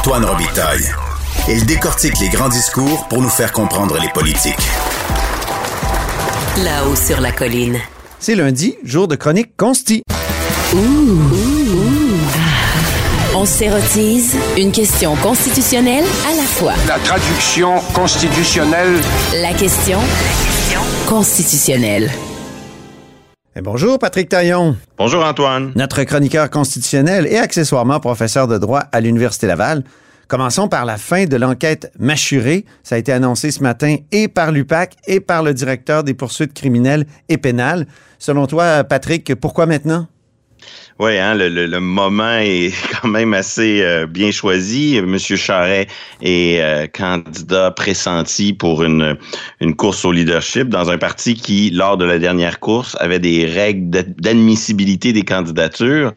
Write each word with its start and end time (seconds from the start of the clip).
Antoine 0.00 0.24
Robitaille. 0.24 0.88
Il 1.46 1.66
décortique 1.66 2.18
les 2.20 2.30
grands 2.30 2.48
discours 2.48 3.06
pour 3.08 3.20
nous 3.20 3.28
faire 3.28 3.52
comprendre 3.52 3.98
les 4.00 4.08
politiques. 4.08 4.66
Là-haut 6.56 6.96
sur 6.96 7.20
la 7.20 7.32
colline. 7.32 7.78
C'est 8.18 8.34
lundi, 8.34 8.78
jour 8.82 9.08
de 9.08 9.16
chronique 9.16 9.54
consti. 9.58 10.02
On 13.34 13.44
s'érotise 13.44 14.36
une 14.56 14.72
question 14.72 15.16
constitutionnelle 15.16 16.04
à 16.26 16.34
la 16.34 16.44
fois. 16.44 16.72
La 16.88 16.98
traduction 17.00 17.78
constitutionnelle. 17.92 18.98
La 19.34 19.52
question 19.52 19.98
constitutionnelle. 21.06 22.10
Eh, 23.56 23.62
bonjour 23.62 23.98
Patrick 23.98 24.28
Taillon, 24.28 24.76
Bonjour 24.96 25.24
Antoine. 25.24 25.72
notre 25.74 26.02
chroniqueur 26.04 26.50
constitutionnel 26.50 27.26
et 27.26 27.36
accessoirement 27.36 27.98
professeur 27.98 28.46
de 28.46 28.58
droit 28.58 28.84
à 28.92 29.00
l'Université 29.00 29.46
Laval. 29.48 29.82
Commençons 30.28 30.68
par 30.68 30.84
la 30.84 30.96
fin 30.96 31.24
de 31.24 31.34
l'enquête 31.36 31.90
mâchurée. 31.98 32.64
Ça 32.84 32.94
a 32.94 32.98
été 32.98 33.10
annoncé 33.10 33.50
ce 33.50 33.60
matin 33.64 33.96
et 34.12 34.28
par 34.28 34.52
l'UPAC 34.52 34.94
et 35.08 35.18
par 35.18 35.42
le 35.42 35.52
directeur 35.52 36.04
des 36.04 36.14
poursuites 36.14 36.54
criminelles 36.54 37.04
et 37.28 37.36
pénales. 37.38 37.86
Selon 38.20 38.46
toi, 38.46 38.84
Patrick, 38.84 39.34
pourquoi 39.34 39.66
maintenant? 39.66 40.06
Oui, 40.98 41.16
hein, 41.16 41.34
le, 41.34 41.48
le- 41.48 41.66
le 41.66 41.80
moment 41.80 42.36
est 42.40 42.72
quand 43.02 43.08
même 43.08 43.32
assez 43.34 43.80
euh, 43.82 44.06
bien 44.06 44.30
choisi. 44.30 45.00
Monsieur 45.02 45.36
Charret 45.36 45.86
est 46.20 46.60
euh, 46.60 46.86
candidat 46.86 47.70
pressenti 47.70 48.52
pour 48.52 48.82
une, 48.82 49.16
une 49.60 49.74
course 49.76 50.04
au 50.04 50.12
leadership 50.12 50.68
dans 50.68 50.90
un 50.90 50.98
parti 50.98 51.34
qui, 51.34 51.70
lors 51.70 51.96
de 51.96 52.04
la 52.04 52.18
dernière 52.18 52.60
course, 52.60 52.96
avait 53.00 53.18
des 53.18 53.46
règles 53.46 53.88
d'ad- 53.90 54.14
d'admissibilité 54.20 55.12
des 55.12 55.22
candidatures. 55.22 56.12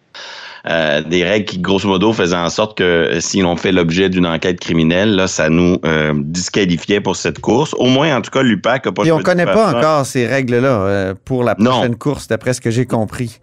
Euh, 0.69 1.01
des 1.01 1.25
règles 1.25 1.45
qui, 1.45 1.57
grosso 1.59 1.89
modo, 1.89 2.13
faisaient 2.13 2.37
en 2.37 2.49
sorte 2.49 2.77
que 2.77 3.17
si 3.19 3.41
l'on 3.41 3.57
fait 3.57 3.73
l'objet 3.73 4.07
d'une 4.07 4.25
enquête 4.25 4.61
criminelle, 4.61 5.13
là, 5.15 5.27
ça 5.27 5.49
nous 5.49 5.77
euh, 5.85 6.13
disqualifiait 6.15 7.01
pour 7.01 7.17
cette 7.17 7.39
course. 7.39 7.75
Au 7.77 7.87
moins, 7.87 8.15
en 8.15 8.21
tout 8.21 8.31
cas, 8.31 8.43
l'UPAC 8.43 8.85
n'a 8.85 8.91
pas 8.93 9.03
Et 9.03 9.11
on 9.11 9.17
de 9.17 9.23
connaît 9.23 9.43
pas 9.45 9.71
ça. 9.71 9.77
encore 9.77 10.05
ces 10.05 10.25
règles-là 10.25 10.67
euh, 10.83 11.13
pour 11.25 11.43
la 11.43 11.55
Non. 11.59 11.71
prochaine 11.71 11.97
course, 11.97 12.29
d'après 12.29 12.53
ce 12.53 12.61
que 12.61 12.71
j'ai 12.71 12.85
compris. 12.85 13.39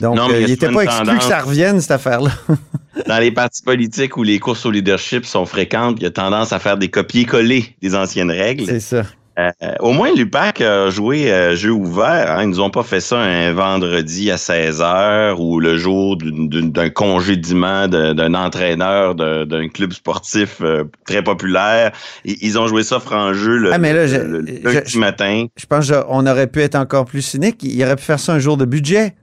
Donc, 0.00 0.16
Non, 0.16 0.30
euh, 0.30 0.40
il 0.40 0.46
n'était 0.46 0.68
pas 0.70 0.82
exclu 0.84 1.06
tendance. 1.06 1.24
que 1.24 1.30
ça 1.30 1.40
revienne, 1.40 1.80
cette 1.80 1.90
affaire-là. 1.90 2.30
Dans 3.06 3.18
les 3.18 3.30
partis 3.30 3.62
politiques 3.62 4.16
où 4.16 4.22
les 4.22 4.38
courses 4.38 4.64
au 4.66 4.70
leadership 4.70 5.24
sont 5.26 5.46
fréquentes, 5.46 5.96
il 5.98 6.04
y 6.04 6.06
a 6.06 6.10
tendance 6.10 6.52
à 6.52 6.58
faire 6.58 6.76
des 6.76 6.88
copier-coller 6.88 7.76
des 7.82 7.94
anciennes 7.94 8.30
règles. 8.30 8.64
C'est 8.66 8.80
ça. 8.80 9.02
Euh, 9.38 9.50
au 9.78 9.92
moins, 9.92 10.12
l'UPAC 10.14 10.60
a 10.60 10.90
joué 10.90 11.32
euh, 11.32 11.54
jeu 11.56 11.70
ouvert. 11.70 12.30
Hein. 12.30 12.42
Ils 12.42 12.48
nous 12.50 12.60
ont 12.60 12.68
pas 12.68 12.82
fait 12.82 13.00
ça 13.00 13.18
un 13.20 13.52
vendredi 13.52 14.30
à 14.30 14.36
16 14.36 14.80
h 14.80 15.34
ou 15.38 15.60
le 15.60 15.78
jour 15.78 16.18
d'un 16.20 16.90
congédiement 16.90 17.88
d'un 17.88 18.34
entraîneur 18.34 19.14
d'un 19.14 19.68
club 19.68 19.92
sportif 19.92 20.56
euh, 20.60 20.84
très 21.06 21.22
populaire. 21.22 21.92
Ils, 22.26 22.36
ils 22.42 22.58
ont 22.58 22.66
joué 22.66 22.82
ça 22.82 23.00
franc 23.00 23.32
jeu 23.32 23.56
le, 23.56 23.72
Ah, 23.72 23.78
mais 23.78 23.94
là, 23.94 24.06
je- 24.06 24.16
le- 24.16 24.40
le 24.40 24.60
je- 24.64 24.74
lundi 24.78 24.98
matin. 24.98 25.46
Je 25.56 25.64
pense 25.64 25.90
qu'on 25.90 26.26
aurait 26.26 26.48
pu 26.48 26.60
être 26.60 26.74
encore 26.74 27.06
plus 27.06 27.22
cynique. 27.22 27.62
Il 27.62 27.82
aurait 27.82 27.96
pu 27.96 28.02
faire 28.04 28.20
ça 28.20 28.32
un 28.34 28.38
jour 28.40 28.56
de 28.58 28.64
budget. 28.66 29.14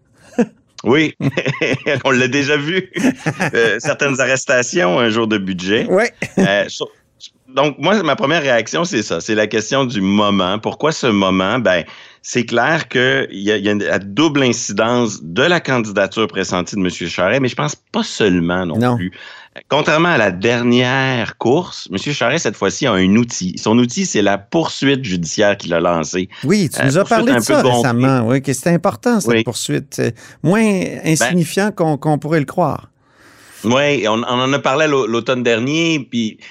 Oui, 0.84 1.16
on 2.06 2.12
l'a 2.12 2.28
déjà 2.28 2.56
vu. 2.58 2.92
Euh, 3.54 3.78
certaines 3.80 4.20
arrestations, 4.20 5.00
un 5.00 5.10
jour 5.10 5.28
de 5.28 5.38
budget. 5.38 5.86
Oui. 5.90 6.04
Euh, 6.38 6.66
so- 6.68 6.90
donc, 7.48 7.78
moi, 7.80 8.02
ma 8.04 8.16
première 8.16 8.42
réaction, 8.42 8.84
c'est 8.84 9.02
ça. 9.02 9.20
C'est 9.22 9.34
la 9.34 9.48
question 9.48 9.86
du 9.86 10.02
moment. 10.02 10.60
Pourquoi 10.60 10.92
ce 10.92 11.08
moment? 11.08 11.58
Ben, 11.60 11.84
c'est 12.30 12.46
clair 12.46 12.90
qu'il 12.90 13.28
y 13.32 13.52
a, 13.52 13.56
il 13.58 13.64
y 13.66 13.70
a 13.70 13.72
une 13.72 13.84
la 13.84 14.00
double 14.00 14.44
incidence 14.44 15.24
de 15.24 15.44
la 15.44 15.62
candidature 15.62 16.28
pressentie 16.28 16.76
de 16.76 16.82
M. 16.82 16.90
Charest, 16.90 17.40
mais 17.42 17.48
je 17.48 17.56
pense 17.56 17.76
pas 17.76 18.04
seulement 18.04 18.66
non, 18.66 18.78
Non. 18.78 18.98
plus. 18.98 19.12
Contrairement 19.70 20.10
à 20.10 20.18
la 20.18 20.32
dernière 20.32 21.38
course, 21.38 21.88
M. 21.92 21.98
Charest, 21.98 22.44
cette 22.44 22.58
fois-ci, 22.58 22.86
a 22.86 22.92
un 22.92 23.16
outil. 23.16 23.58
Son 23.58 23.78
outil, 23.80 24.06
c'est 24.06 24.22
la 24.22 24.38
poursuite 24.38 25.04
judiciaire 25.06 25.56
qu'il 25.56 25.74
a 25.74 25.80
lancée. 25.80 26.28
Oui, 26.44 26.70
tu 26.70 26.80
Euh, 26.82 26.86
nous 26.86 26.98
as 26.98 27.06
poursuite 27.06 27.26
parlé 27.26 27.32
de 27.32 27.38
un 27.38 27.40
peu 27.40 27.42
ça 27.42 27.62
récemment. 27.78 28.28
Oui, 28.28 28.42
que 28.42 28.52
c'était 28.54 28.72
important, 28.72 29.20
cette 29.22 29.32
Oui. 29.32 29.44
poursuite. 29.44 30.02
Moins 30.44 30.70
insignifiant 31.06 31.72
qu'on 31.72 31.98
qu'on 31.98 32.20
pourrait 32.20 32.40
le 32.40 32.46
croire. 32.46 32.90
Oui, 33.64 34.06
on, 34.08 34.22
on 34.22 34.24
en 34.42 34.52
a 34.54 34.60
parlé 34.60 34.86
l'au- 34.88 35.08
l'automne 35.08 35.42
dernier, 35.44 36.06
puis 36.12 36.38
euh, 36.42 36.44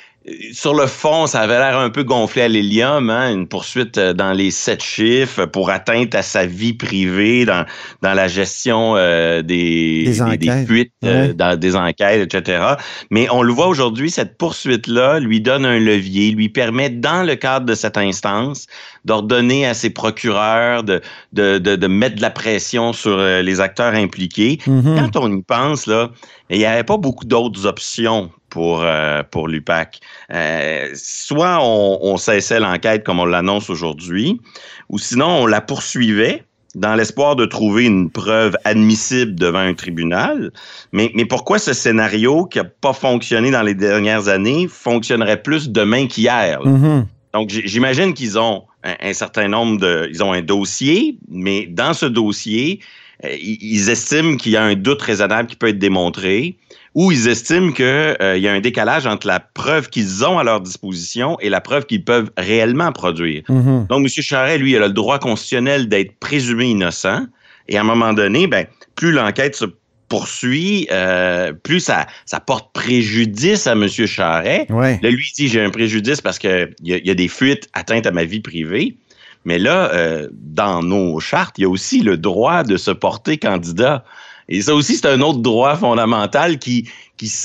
sur 0.52 0.74
le 0.74 0.86
fond, 0.86 1.26
ça 1.26 1.40
avait 1.40 1.58
l'air 1.58 1.78
un 1.78 1.90
peu 1.90 2.02
gonflé 2.02 2.42
à 2.42 2.48
l'hélium, 2.48 3.10
hein, 3.10 3.32
une 3.32 3.46
poursuite 3.46 3.96
euh, 3.96 4.12
dans 4.12 4.32
les 4.32 4.50
sept 4.50 4.82
chiffres 4.82 5.46
pour 5.46 5.70
atteinte 5.70 6.14
à 6.16 6.22
sa 6.22 6.46
vie 6.46 6.72
privée, 6.74 7.44
dans, 7.44 7.64
dans 8.02 8.12
la 8.12 8.26
gestion 8.26 8.94
euh, 8.96 9.42
des, 9.42 10.04
Des 10.04 10.10
des, 10.10 10.22
enquêtes. 10.22 10.66
fuites, 10.66 10.92
euh, 11.04 11.32
dans 11.32 11.56
des 11.58 11.76
enquêtes, 11.76 12.34
etc. 12.34 12.74
Mais 13.10 13.28
on 13.30 13.42
le 13.42 13.52
voit 13.52 13.68
aujourd'hui, 13.68 14.10
cette 14.10 14.36
poursuite-là 14.36 15.20
lui 15.20 15.40
donne 15.40 15.64
un 15.64 15.78
levier, 15.78 16.32
lui 16.32 16.48
permet, 16.48 16.90
dans 16.90 17.22
le 17.22 17.36
cadre 17.36 17.66
de 17.66 17.74
cette 17.74 17.96
instance, 17.96 18.66
d'ordonner 19.04 19.64
à 19.66 19.74
ses 19.74 19.90
procureurs 19.90 20.82
de, 20.82 21.00
de, 21.34 21.58
de, 21.58 21.76
de 21.76 21.86
mettre 21.86 22.16
de 22.16 22.22
la 22.22 22.30
pression 22.30 22.92
sur 22.92 23.16
euh, 23.18 23.42
les 23.42 23.60
acteurs 23.60 23.94
impliqués. 23.94 24.58
Mhm. 24.66 24.96
Quand 24.98 25.20
on 25.20 25.32
y 25.32 25.42
pense, 25.42 25.86
là, 25.86 26.10
il 26.50 26.58
n'y 26.58 26.64
avait 26.64 26.84
pas 26.84 26.96
beaucoup 26.96 27.24
d'autres 27.24 27.66
options 27.66 28.30
pour, 28.56 28.80
euh, 28.82 29.22
pour 29.30 29.48
l'UPAC. 29.48 30.00
Euh, 30.32 30.88
soit 30.94 31.58
on, 31.60 31.98
on 32.00 32.16
cessait 32.16 32.58
l'enquête 32.58 33.04
comme 33.04 33.20
on 33.20 33.26
l'annonce 33.26 33.68
aujourd'hui, 33.68 34.40
ou 34.88 34.98
sinon 34.98 35.42
on 35.42 35.46
la 35.46 35.60
poursuivait 35.60 36.42
dans 36.74 36.94
l'espoir 36.94 37.36
de 37.36 37.44
trouver 37.44 37.84
une 37.84 38.08
preuve 38.10 38.56
admissible 38.64 39.34
devant 39.34 39.58
un 39.58 39.74
tribunal. 39.74 40.52
Mais, 40.92 41.10
mais 41.14 41.26
pourquoi 41.26 41.58
ce 41.58 41.74
scénario 41.74 42.46
qui 42.46 42.56
n'a 42.56 42.64
pas 42.64 42.94
fonctionné 42.94 43.50
dans 43.50 43.60
les 43.60 43.74
dernières 43.74 44.28
années 44.28 44.68
fonctionnerait 44.68 45.42
plus 45.42 45.68
demain 45.68 46.06
qu'hier? 46.06 46.58
Mhm. 46.64 47.06
Donc, 47.34 47.50
j'imagine 47.50 48.14
qu'ils 48.14 48.38
ont 48.38 48.64
un, 48.84 48.94
un 49.02 49.12
certain 49.12 49.48
nombre 49.48 49.78
de... 49.78 50.08
Ils 50.10 50.24
ont 50.24 50.32
un 50.32 50.40
dossier, 50.40 51.18
mais 51.28 51.66
dans 51.66 51.92
ce 51.92 52.06
dossier, 52.06 52.80
euh, 53.22 53.36
ils 53.38 53.90
estiment 53.90 54.38
qu'il 54.38 54.52
y 54.52 54.56
a 54.56 54.62
un 54.62 54.76
doute 54.76 55.02
raisonnable 55.02 55.46
qui 55.46 55.56
peut 55.56 55.68
être 55.68 55.78
démontré 55.78 56.56
ou 56.96 57.12
ils 57.12 57.28
estiment 57.28 57.72
qu'il 57.72 58.16
y 58.20 58.48
a 58.48 58.52
un 58.52 58.60
décalage 58.60 59.06
entre 59.06 59.26
la 59.26 59.38
preuve 59.38 59.90
qu'ils 59.90 60.24
ont 60.24 60.38
à 60.38 60.44
leur 60.44 60.62
disposition 60.62 61.36
et 61.40 61.50
la 61.50 61.60
preuve 61.60 61.84
qu'ils 61.84 62.02
peuvent 62.02 62.30
réellement 62.38 62.90
produire. 62.90 63.42
Mhm. 63.50 63.86
Donc, 63.90 64.00
M. 64.00 64.08
Charret, 64.08 64.56
lui, 64.56 64.72
il 64.72 64.76
a 64.82 64.86
le 64.88 64.92
droit 64.94 65.18
constitutionnel 65.18 65.88
d'être 65.90 66.18
présumé 66.18 66.64
innocent. 66.70 67.26
Et 67.68 67.76
à 67.76 67.82
un 67.82 67.84
moment 67.84 68.14
donné, 68.14 68.46
ben, 68.46 68.64
plus 68.94 69.12
l'enquête 69.12 69.54
se 69.54 69.66
poursuit, 70.08 70.88
euh, 70.90 71.52
plus 71.52 71.80
ça, 71.80 72.06
ça 72.24 72.40
porte 72.40 72.72
préjudice 72.72 73.66
à 73.66 73.72
M. 73.72 73.86
Charret. 73.88 74.66
Ouais. 74.70 74.98
Là, 75.02 75.10
lui, 75.10 75.24
il 75.30 75.34
dit 75.34 75.48
j'ai 75.48 75.60
un 75.60 75.70
préjudice 75.70 76.22
parce 76.22 76.38
qu'il 76.38 76.72
y, 76.82 76.94
a- 76.94 76.98
y 77.04 77.10
a 77.10 77.14
des 77.14 77.28
fuites 77.28 77.68
atteintes 77.74 78.06
à 78.06 78.10
ma 78.12 78.24
vie 78.24 78.40
privée. 78.40 78.96
Mais 79.44 79.58
là, 79.58 79.90
euh, 79.92 80.28
dans 80.32 80.82
nos 80.82 81.20
chartes, 81.20 81.58
il 81.58 81.62
y 81.62 81.64
a 81.64 81.68
aussi 81.68 82.00
le 82.00 82.16
droit 82.16 82.62
de 82.64 82.76
se 82.76 82.90
porter 82.90 83.36
candidat. 83.36 84.02
Et 84.48 84.62
ça 84.62 84.74
aussi, 84.74 84.96
c'est 84.96 85.06
un 85.08 85.20
autre 85.22 85.40
droit 85.40 85.74
fondamental 85.76 86.58
qui, 86.58 86.88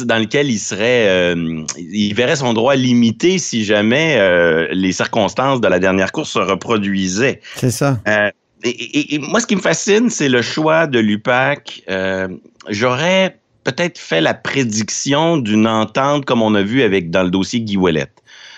dans 0.05 0.19
lequel 0.19 0.51
il 0.51 0.59
serait, 0.59 1.07
euh, 1.09 1.63
il 1.77 2.13
verrait 2.13 2.35
son 2.35 2.53
droit 2.53 2.75
limité 2.75 3.39
si 3.39 3.63
jamais 3.65 4.17
euh, 4.19 4.67
les 4.71 4.91
circonstances 4.91 5.59
de 5.61 5.67
la 5.67 5.79
dernière 5.79 6.11
course 6.11 6.31
se 6.31 6.39
reproduisaient. 6.39 7.41
C'est 7.55 7.71
ça. 7.71 7.99
Euh, 8.07 8.29
et, 8.63 8.69
et- 8.69 9.15
et 9.15 9.19
moi, 9.19 9.39
ce 9.39 9.47
qui 9.47 9.55
me 9.55 9.61
fascine, 9.61 10.09
c'est 10.11 10.29
le 10.29 10.43
choix 10.43 10.85
de 10.85 10.99
l'UPAC. 10.99 11.83
J'aurais 12.69 13.37
peut-être 13.63 13.97
fait 13.97 14.21
la 14.21 14.33
prédiction 14.33 15.37
d'une 15.37 15.67
entente 15.67 16.25
comme 16.25 16.41
on 16.41 16.53
a 16.55 16.61
vu 16.61 16.81
avec 16.83 17.09
dans 17.09 17.23
le 17.23 17.29
dossier 17.31 17.61
Guy 17.61 17.77
Ouellet. 17.77 18.07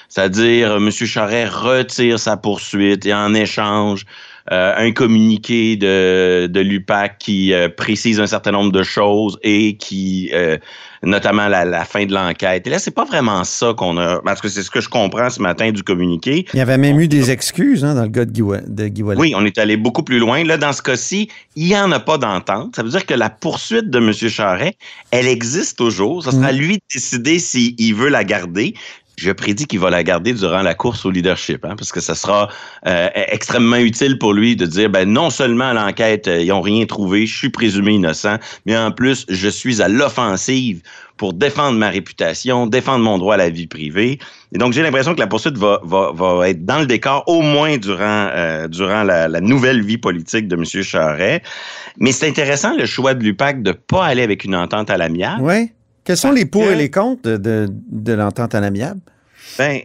C'est-à-dire, 0.10 0.75
M. 0.75 0.92
Charret 0.92 1.48
retire 1.48 2.20
sa 2.20 2.38
poursuite 2.38 3.06
et 3.06 3.14
en 3.14 3.34
échange, 3.34 4.06
un 4.52 4.92
communiqué 4.92 5.76
de, 5.78 6.48
de 6.48 6.59
l'UPAC 6.59 7.18
qui 7.18 7.54
euh, 7.54 7.70
précise 7.70 8.20
un 8.20 8.28
certain 8.28 8.52
nombre 8.52 8.72
de 8.72 8.84
choses 8.84 9.40
et 9.42 9.78
qui, 9.78 10.30
euh, 10.34 10.58
notamment 11.02 11.48
la, 11.48 11.64
la 11.64 11.86
fin 11.86 12.06
de 12.06 12.14
l'enquête. 12.14 12.68
Et 12.68 12.70
là, 12.70 12.80
c'est 12.80 12.92
pas 12.92 13.06
vraiment 13.06 13.44
ça 13.45 13.74
qu'on 13.75 13.98
a, 13.98 14.22
parce 14.22 14.42
que 14.42 14.50
c'est 14.50 14.63
ce 14.63 14.69
que 14.69 14.81
je 14.81 14.90
comprends 14.90 15.30
ce 15.30 15.42
matin 15.42 15.72
du 15.72 15.84
communiqué. 15.84 16.45
Il 16.54 16.57
y 16.57 16.62
avait 16.62 16.78
même 16.78 17.00
eu 17.00 17.07
des 17.07 17.31
excuses 17.31 17.86
hein, 17.86 17.95
dans 17.95 18.04
le 18.04 18.10
gars 18.10 18.25
de 18.25 18.31
Guy, 18.31 18.42
de 18.68 18.88
Guy. 18.90 19.04
Oui, 19.04 19.34
on 19.36 19.45
est 19.45 19.57
allé 19.57 19.78
beaucoup 19.78 20.04
plus 20.04 20.19
loin. 20.19 20.44
Là, 20.44 20.57
dans 20.57 20.74
ce 20.74 20.81
cas-ci, 20.81 21.30
il 21.56 21.68
n'y 21.68 21.78
en 21.78 21.92
a 21.94 22.00
pas 22.00 22.18
d'entente. 22.18 22.75
Ça 22.75 22.84
veut 22.84 22.90
dire 22.90 23.06
que 23.06 23.13
la 23.13 23.30
poursuite 23.30 23.90
de 23.90 23.98
M. 24.00 24.12
Charret, 24.13 24.75
elle 25.12 25.28
existe 25.28 25.78
toujours. 25.78 26.24
Ce 26.24 26.31
sera 26.31 26.51
Mm. 26.51 26.57
lui 26.57 26.74
de 26.75 26.81
décider 26.94 27.40
s'il 27.40 27.95
veut 27.95 28.10
la 28.10 28.24
garder. 28.24 28.74
Je 29.15 29.31
prédis 29.31 29.68
qu'il 29.68 29.80
va 29.80 29.89
la 29.89 30.04
garder 30.04 30.33
durant 30.33 30.62
la 30.62 30.74
course 30.74 31.06
au 31.06 31.12
leadership, 31.12 31.63
hein, 31.65 31.75
parce 31.77 31.92
que 31.92 32.01
ça 32.01 32.15
sera 32.15 32.50
euh, 32.88 33.10
extrêmement 33.15 33.77
utile 33.77 34.18
pour 34.18 34.33
lui 34.33 34.56
de 34.56 34.65
dire, 34.65 34.89
ben 34.89 35.07
non 35.07 35.30
seulement 35.30 35.71
l'enquête, 35.71 36.27
euh, 36.27 36.42
ils 36.42 36.48
n'ont 36.48 36.62
rien 36.62 36.86
trouvé, 36.86 37.25
je 37.25 37.38
suis 37.38 37.50
présumé 37.50 37.94
innocent, 37.94 38.38
mais 38.65 38.75
en 38.75 38.92
plus, 38.92 39.25
je 39.30 39.48
suis 39.50 39.81
à 39.81 39.88
l'offensive 39.88 40.81
pour 41.18 41.33
défendre 41.33 41.77
ma 41.77 41.89
réputation, 41.89 42.65
défendre 42.65 43.04
mon 43.04 43.19
droit 43.19 43.36
à 43.36 43.38
la 43.38 43.50
vie 43.50 43.68
privée. 43.68 44.18
Et 44.51 44.57
donc, 44.57 44.74
j'ai 44.74 44.81
l'impression 44.81 45.13
que 45.13 45.19
la 45.19 45.27
poursuite 45.27 45.57
va, 45.57 45.80
va, 45.83 46.12
va 46.12 46.50
être 46.50 46.66
dans 46.66 46.80
le 46.80 46.88
décor 46.88 47.24
au 47.27 47.42
moins 47.42 47.77
durant, 47.77 48.30
euh, 48.33 48.68
durant 48.68 49.04
la, 49.04 49.27
la 49.27 49.42
nouvelle 49.42 49.83
vie 49.83 50.00
politique 50.00 50.48
de 50.48 50.56
M. 50.56 50.66
Charret. 50.83 51.44
Mais 51.98 52.12
c'est 52.12 52.27
intéressant 52.27 52.75
le 52.75 52.86
choix 52.88 53.13
de 53.13 53.24
l'UPAC 53.24 53.62
de 53.62 53.69
ne 53.69 53.74
pas 53.74 54.06
aller 54.06 54.24
avec 54.24 54.44
une 54.44 54.56
entente 54.56 54.89
à 54.89 54.98
l'amiable. 54.98 55.44
Oui. 55.44 55.71
Quels 56.04 56.18
sont 56.18 56.32
les 56.32 56.46
pour 56.46 56.70
et 56.70 56.76
les 56.76 56.92
contre 56.92 57.24
de, 57.24 57.38
de, 57.38 57.68
de 57.70 58.14
l'entente 58.14 58.56
en 58.56 58.64
amiable? 58.64 59.00
Ben, 59.58 59.82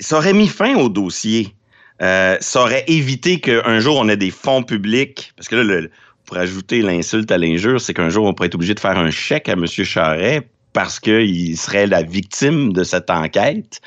ça 0.00 0.18
aurait 0.18 0.34
mis 0.34 0.48
fin 0.48 0.76
au 0.76 0.88
dossier. 0.88 1.54
Euh, 2.02 2.36
ça 2.40 2.60
aurait 2.60 2.84
évité 2.88 3.40
qu'un 3.40 3.80
jour 3.80 3.96
on 3.96 4.08
ait 4.08 4.16
des 4.16 4.30
fonds 4.30 4.62
publics. 4.62 5.32
Parce 5.36 5.48
que 5.48 5.56
là, 5.56 5.64
le, 5.64 5.90
pour 6.26 6.36
ajouter 6.36 6.82
l'insulte 6.82 7.30
à 7.30 7.38
l'injure, 7.38 7.80
c'est 7.80 7.94
qu'un 7.94 8.10
jour 8.10 8.26
on 8.26 8.34
pourrait 8.34 8.48
être 8.48 8.54
obligé 8.54 8.74
de 8.74 8.80
faire 8.80 8.98
un 8.98 9.10
chèque 9.10 9.48
à 9.48 9.52
M. 9.52 9.66
Charret 9.66 10.46
parce 10.74 11.00
qu'il 11.00 11.56
serait 11.56 11.86
la 11.86 12.02
victime 12.02 12.74
de 12.74 12.84
cette 12.84 13.08
enquête. 13.08 13.80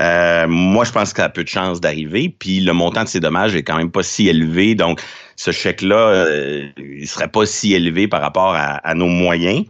Euh, 0.00 0.46
moi, 0.48 0.86
je 0.86 0.92
pense 0.92 1.12
qu'il 1.12 1.22
a 1.22 1.28
peu 1.28 1.44
de 1.44 1.48
chances 1.48 1.82
d'arriver. 1.82 2.34
Puis 2.38 2.60
le 2.60 2.72
montant 2.72 3.04
de 3.04 3.08
ces 3.08 3.20
dommages 3.20 3.54
est 3.54 3.62
quand 3.62 3.76
même 3.76 3.90
pas 3.90 4.02
si 4.02 4.26
élevé. 4.26 4.74
Donc, 4.74 5.02
ce 5.36 5.50
chèque-là, 5.50 5.96
euh, 5.96 6.66
il 6.78 7.06
serait 7.06 7.28
pas 7.28 7.44
si 7.44 7.74
élevé 7.74 8.08
par 8.08 8.22
rapport 8.22 8.54
à, 8.54 8.76
à 8.76 8.94
nos 8.94 9.08
moyens. 9.08 9.66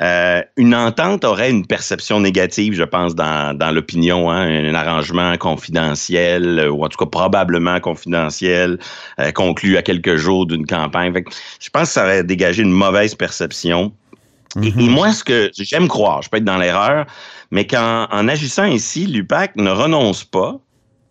Euh, 0.00 0.42
une 0.56 0.74
entente 0.74 1.24
aurait 1.24 1.50
une 1.50 1.66
perception 1.66 2.20
négative, 2.20 2.74
je 2.74 2.82
pense, 2.82 3.14
dans, 3.14 3.56
dans 3.56 3.70
l'opinion, 3.70 4.30
hein, 4.30 4.48
un 4.48 4.74
arrangement 4.74 5.36
confidentiel, 5.36 6.58
euh, 6.58 6.70
ou 6.70 6.84
en 6.84 6.88
tout 6.88 6.98
cas 6.98 7.06
probablement 7.06 7.78
confidentiel, 7.80 8.78
euh, 9.20 9.32
conclu 9.32 9.76
à 9.76 9.82
quelques 9.82 10.16
jours 10.16 10.46
d'une 10.46 10.66
campagne. 10.66 11.12
je 11.60 11.70
pense 11.70 11.88
que 11.88 11.94
ça 11.94 12.04
aurait 12.04 12.24
dégagé 12.24 12.62
une 12.62 12.72
mauvaise 12.72 13.14
perception. 13.14 13.92
et, 14.62 14.68
et, 14.68 14.88
moi, 14.88 15.12
ce 15.12 15.24
que 15.24 15.50
j'aime 15.54 15.88
croire, 15.88 16.22
je 16.22 16.30
peux 16.30 16.38
être 16.38 16.44
dans 16.44 16.58
l'erreur, 16.58 17.06
mais 17.50 17.66
qu'en 17.66 18.06
en 18.10 18.28
agissant 18.28 18.64
ainsi, 18.64 19.06
l'UPAC 19.06 19.56
ne 19.56 19.70
renonce 19.70 20.24
pas 20.24 20.58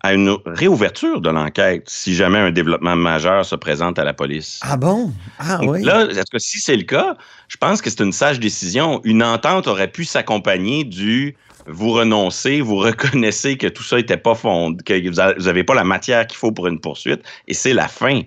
à 0.02 0.14
une 0.14 0.36
réouverture 0.46 1.20
de 1.20 1.30
l'enquête 1.30 1.84
si 1.86 2.14
jamais 2.14 2.38
un 2.38 2.50
développement 2.50 2.96
majeur 2.96 3.44
se 3.44 3.54
présente 3.54 3.98
à 3.98 4.04
la 4.04 4.12
police. 4.12 4.58
Ah 4.62 4.76
bon? 4.76 5.12
Ah 5.38 5.58
Donc 5.58 5.70
oui. 5.70 5.82
Là, 5.82 6.06
est-ce 6.10 6.30
que 6.30 6.38
si 6.38 6.58
c'est 6.58 6.76
le 6.76 6.82
cas, 6.82 7.16
je 7.48 7.56
pense 7.56 7.80
que 7.80 7.88
c'est 7.88 8.02
une 8.02 8.12
sage 8.12 8.40
décision. 8.40 9.00
Une 9.04 9.22
entente 9.22 9.68
aurait 9.68 9.90
pu 9.90 10.04
s'accompagner 10.04 10.84
du 10.84 11.36
vous 11.66 11.92
renoncez, 11.92 12.60
vous 12.60 12.76
reconnaissez 12.76 13.56
que 13.56 13.66
tout 13.66 13.82
ça 13.82 13.96
n'était 13.96 14.16
pas 14.16 14.34
fondé, 14.34 14.82
que 14.84 15.08
vous 15.08 15.44
n'avez 15.44 15.64
pas 15.64 15.74
la 15.74 15.84
matière 15.84 16.26
qu'il 16.26 16.38
faut 16.38 16.52
pour 16.52 16.66
une 16.66 16.80
poursuite, 16.80 17.22
et 17.46 17.54
c'est 17.54 17.72
la 17.72 17.88
fin. 17.88 18.22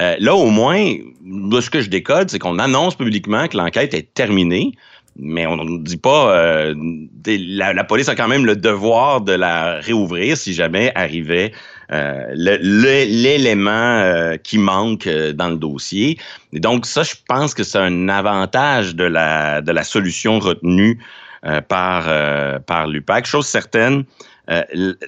Euh, 0.00 0.16
là, 0.20 0.34
au 0.34 0.48
moins, 0.50 0.94
ce 1.60 1.70
que 1.70 1.80
je 1.80 1.90
décode, 1.90 2.30
c'est 2.30 2.38
qu'on 2.38 2.58
annonce 2.58 2.94
publiquement 2.94 3.48
que 3.48 3.56
l'enquête 3.56 3.94
est 3.94 4.14
terminée 4.14 4.72
mais 5.18 5.46
on 5.46 5.56
ne 5.56 5.78
dit 5.78 5.96
pas. 5.96 6.32
Euh, 6.32 6.74
la, 7.26 7.84
police 7.84 8.08
a 8.08 8.14
quand 8.14 8.28
même 8.28 8.46
le 8.46 8.56
devoir 8.56 9.20
de 9.20 9.32
la 9.32 9.80
réouvrir 9.80 10.36
si 10.36 10.54
jamais 10.54 10.92
arrivait 10.94 11.52
euh, 11.92 12.26
l'élément 12.34 13.70
euh, 13.70 14.36
qui 14.36 14.58
manque 14.58 15.08
dans 15.08 15.50
le 15.50 15.56
dossier. 15.56 16.18
Et 16.52 16.60
donc 16.60 16.86
ça, 16.86 17.02
je 17.02 17.14
pense 17.28 17.54
que 17.54 17.64
c'est 17.64 17.78
un 17.78 18.08
avantage 18.08 18.94
de 18.94 19.04
la 19.04 19.60
de 19.60 19.72
la 19.72 19.84
solution 19.84 20.38
retenue 20.38 20.98
par 21.68 22.04
par 22.62 22.86
l'UPAC. 22.86 23.26
Chose 23.26 23.46
certaine, 23.46 24.04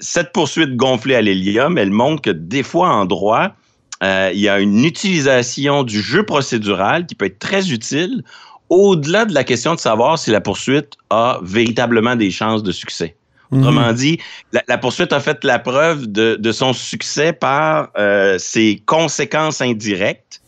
cette 0.01 0.33
poursuite 0.33 0.77
gonflée 0.77 1.17
à 1.17 1.23
l'hélium, 1.23 1.79
elle 1.79 1.91
montre 1.91 2.23
que 2.23 2.31
des 2.31 2.62
fois 2.62 2.89
en 2.89 3.05
droit, 3.05 3.55
il 4.03 4.39
y 4.39 4.49
a 4.49 4.61
une 4.61 4.85
utilisation 4.85 5.83
du 5.83 6.01
jeu 6.01 6.25
procédural 6.25 7.07
qui 7.07 7.15
peut 7.15 7.27
être 7.27 7.41
très 7.41 7.71
utile 7.71 8.23
au-delà 8.70 9.25
de 9.25 9.34
la 9.34 9.44
question 9.44 9.75
de 9.75 9.81
savoir 9.81 10.19
si 10.19 10.31
la 10.31 10.40
poursuite 10.40 10.94
a 11.11 11.40
véritablement 11.43 12.17
des 12.17 12.31
chances 12.31 12.62
de 12.62 12.72
succès. 12.72 13.17
Autrement 13.52 13.90
mmh. 13.90 13.94
dit, 13.94 14.19
la, 14.52 14.62
la, 14.69 14.78
poursuite 14.78 15.12
a 15.12 15.19
fait 15.19 15.43
la 15.43 15.58
preuve 15.58 16.06
de, 16.06 16.37
de 16.37 16.52
son 16.52 16.72
succès 16.72 17.32
par 17.32 17.88
euh, 17.99 18.38
ses 18.38 18.81
conséquences 18.87 19.61
indirectes, 19.61 20.40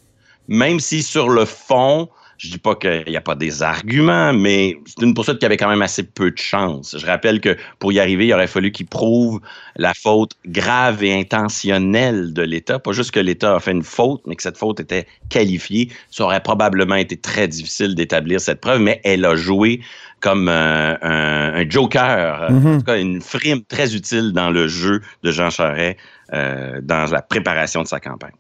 même 0.46 0.78
si 0.78 1.02
sur 1.02 1.28
le 1.28 1.44
fond, 1.44 2.08
je 2.42 2.50
dis 2.50 2.58
pas 2.58 2.74
qu'il 2.74 3.04
n'y 3.06 3.16
a 3.16 3.20
pas 3.20 3.36
des 3.36 3.62
arguments, 3.62 4.32
mais 4.32 4.76
c'est 4.84 5.02
une 5.06 5.14
poursuite 5.14 5.38
qui 5.38 5.46
avait 5.46 5.56
quand 5.56 5.68
même 5.68 5.82
assez 5.82 6.02
peu 6.02 6.32
de 6.32 6.38
chance. 6.38 6.96
Je 6.98 7.06
rappelle 7.06 7.40
que 7.40 7.56
pour 7.78 7.92
y 7.92 8.00
arriver, 8.00 8.26
il 8.26 8.32
aurait 8.32 8.48
fallu 8.48 8.72
qu'il 8.72 8.86
prouve 8.86 9.40
la 9.76 9.94
faute 9.94 10.32
grave 10.44 11.04
et 11.04 11.14
intentionnelle 11.14 12.32
de 12.32 12.42
l'État. 12.42 12.80
Pas 12.80 12.90
juste 12.90 13.12
que 13.12 13.20
l'État 13.20 13.54
a 13.54 13.60
fait 13.60 13.70
une 13.70 13.84
faute, 13.84 14.22
mais 14.26 14.34
que 14.34 14.42
cette 14.42 14.58
faute 14.58 14.80
était 14.80 15.06
qualifiée. 15.28 15.88
Ça 16.10 16.24
aurait 16.24 16.42
probablement 16.42 16.96
été 16.96 17.16
très 17.16 17.46
difficile 17.46 17.94
d'établir 17.94 18.40
cette 18.40 18.60
preuve, 18.60 18.80
mais 18.80 19.00
elle 19.04 19.24
a 19.24 19.36
joué 19.36 19.80
comme 20.18 20.48
un, 20.48 20.98
un, 21.00 21.54
un 21.60 21.70
joker, 21.70 22.50
mm 22.50 22.58
-hmm. 22.58 22.74
en 22.74 22.78
tout 22.78 22.84
cas 22.84 22.98
une 22.98 23.20
frime 23.20 23.62
très 23.74 23.94
utile 23.94 24.32
dans 24.32 24.50
le 24.50 24.66
jeu 24.66 25.00
de 25.22 25.30
Jean 25.30 25.50
Charest 25.50 25.96
euh, 26.32 26.80
dans 26.82 27.06
la 27.12 27.22
préparation 27.22 27.82
de 27.82 27.88
sa 27.88 28.00
campagne. 28.00 28.34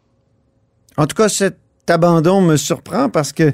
En 0.96 1.06
tout 1.06 1.16
cas, 1.16 1.28
cet 1.28 1.56
abandon 1.88 2.40
me 2.40 2.56
surprend 2.56 3.08
parce 3.08 3.32
que 3.32 3.52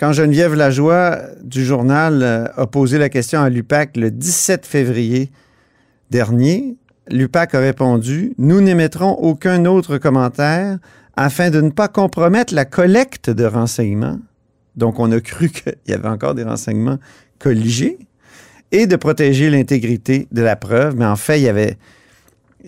quand 0.00 0.14
Geneviève 0.14 0.54
Lajoie 0.54 1.18
du 1.42 1.62
journal 1.62 2.22
euh, 2.22 2.46
a 2.56 2.66
posé 2.66 2.96
la 2.96 3.10
question 3.10 3.42
à 3.42 3.50
l'UPAC 3.50 3.98
le 3.98 4.10
17 4.10 4.64
février 4.64 5.30
dernier, 6.10 6.78
l'UPAC 7.10 7.54
a 7.54 7.60
répondu 7.60 8.32
Nous 8.38 8.62
n'émettrons 8.62 9.10
aucun 9.10 9.66
autre 9.66 9.98
commentaire 9.98 10.78
afin 11.16 11.50
de 11.50 11.60
ne 11.60 11.68
pas 11.68 11.88
compromettre 11.88 12.54
la 12.54 12.64
collecte 12.64 13.28
de 13.28 13.44
renseignements. 13.44 14.18
Donc, 14.74 14.98
on 14.98 15.12
a 15.12 15.20
cru 15.20 15.48
qu'il 15.50 15.74
y 15.86 15.92
avait 15.92 16.08
encore 16.08 16.34
des 16.34 16.44
renseignements 16.44 16.98
colligés 17.38 17.98
et 18.72 18.86
de 18.86 18.96
protéger 18.96 19.50
l'intégrité 19.50 20.28
de 20.32 20.40
la 20.40 20.56
preuve. 20.56 20.96
Mais 20.96 21.04
en 21.04 21.16
fait, 21.16 21.38
il 21.40 21.44
y 21.44 21.48
avait 21.48 21.76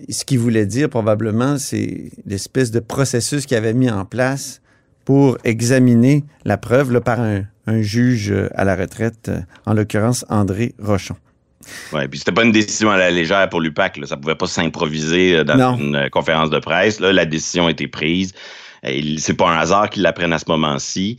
ce 0.07 0.23
qu'il 0.23 0.37
voulait 0.37 0.67
dire 0.67 0.87
probablement, 0.87 1.57
c'est 1.57 2.11
l'espèce 2.27 2.69
de 2.69 2.79
processus 2.79 3.47
qu'il 3.47 3.57
avait 3.57 3.73
mis 3.73 3.89
en 3.89 4.05
place 4.05 4.61
pour 5.05 5.37
examiner 5.43 6.23
la 6.45 6.57
preuve 6.57 6.91
là, 6.91 7.01
par 7.01 7.19
un, 7.19 7.43
un, 7.67 7.81
juge 7.81 8.33
à 8.55 8.63
la 8.63 8.75
retraite, 8.75 9.31
en 9.65 9.73
l'occurrence 9.73 10.25
André 10.29 10.73
Rochon. 10.81 11.15
Oui, 11.93 12.07
puis 12.09 12.19
c'était 12.19 12.31
pas 12.31 12.43
une 12.43 12.51
décision 12.51 12.91
à 12.91 12.97
la 12.97 13.09
légère 13.09 13.47
pour 13.49 13.61
l'UPAC. 13.61 13.99
Ça 14.05 14.17
pouvait 14.17 14.35
pas 14.35 14.47
s'improviser 14.47 15.43
dans 15.45 15.55
non. 15.55 15.77
une 15.77 16.09
conférence 16.09 16.49
de 16.49 16.59
presse. 16.59 16.99
Là, 16.99 17.13
la 17.13 17.25
décision 17.25 17.67
a 17.67 17.71
été 17.71 17.87
prise. 17.87 18.33
C'est 19.17 19.35
pas 19.35 19.49
un 19.49 19.57
hasard 19.57 19.89
qu'ils 19.89 20.03
la 20.03 20.11
prennent 20.11 20.33
à 20.33 20.39
ce 20.39 20.45
moment-ci. 20.49 21.17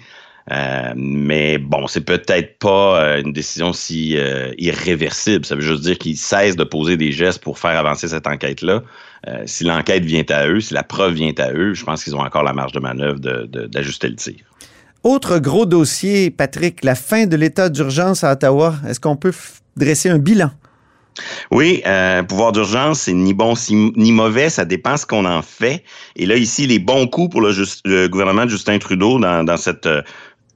Euh, 0.53 0.93
mais 0.95 1.57
bon, 1.57 1.87
c'est 1.87 2.03
peut-être 2.03 2.59
pas 2.59 3.03
euh, 3.03 3.23
une 3.23 3.33
décision 3.33 3.73
si 3.73 4.17
euh, 4.19 4.53
irréversible. 4.59 5.45
Ça 5.47 5.55
veut 5.55 5.63
juste 5.63 5.83
dire 5.83 5.97
qu'ils 5.97 6.19
cessent 6.19 6.57
de 6.57 6.65
poser 6.65 6.97
des 6.97 7.13
gestes 7.13 7.43
pour 7.43 7.59
faire 7.59 7.79
avancer 7.79 8.09
cette 8.09 8.27
enquête-là. 8.27 8.83
Euh, 9.27 9.43
si 9.47 9.65
l'enquête 9.65 10.05
vient 10.05 10.25
à 10.29 10.47
eux, 10.47 10.61
si 10.61 10.75
la 10.75 10.83
preuve 10.83 11.15
vient 11.15 11.33
à 11.39 11.51
eux, 11.53 11.73
je 11.73 11.83
pense 11.85 12.05
qu'ils 12.05 12.15
ont 12.15 12.21
encore 12.21 12.43
la 12.43 12.53
marge 12.53 12.73
de 12.73 12.81
manœuvre 12.81 13.19
d'ajuster 13.21 14.09
le 14.09 14.17
tir. 14.17 14.35
Autre 15.03 15.39
gros 15.39 15.65
dossier, 15.65 16.31
Patrick, 16.31 16.85
la 16.85 16.95
fin 16.95 17.25
de 17.27 17.37
l'état 17.37 17.71
d'urgence 17.71 18.23
à 18.23 18.33
Ottawa. 18.33 18.75
Est-ce 18.87 19.01
qu'on 19.01 19.17
peut 19.17 19.33
dresser 19.77 20.11
un 20.11 20.19
bilan? 20.19 20.51
Oui, 21.51 21.83
euh, 21.87 22.23
pouvoir 22.23 22.53
d'urgence, 22.53 23.03
c'est 23.03 23.13
ni 23.13 23.35
bon 23.35 23.55
ni 23.71 24.13
mauvais, 24.13 24.51
ça 24.51 24.65
dépend 24.65 24.97
ce 24.97 25.07
qu'on 25.07 25.25
en 25.25 25.43
fait. 25.43 25.85
Et 26.17 26.27
là, 26.27 26.37
ici, 26.37 26.67
les 26.67 26.79
bons 26.81 27.07
coups 27.07 27.31
pour 27.31 27.41
le, 27.41 27.53
le 27.85 28.09
gouvernement 28.09 28.47
de 28.47 28.51
Justin 28.51 28.79
Trudeau 28.79 29.21
dans, 29.21 29.45
dans 29.45 29.57
cette 29.57 29.87
euh, 29.87 30.03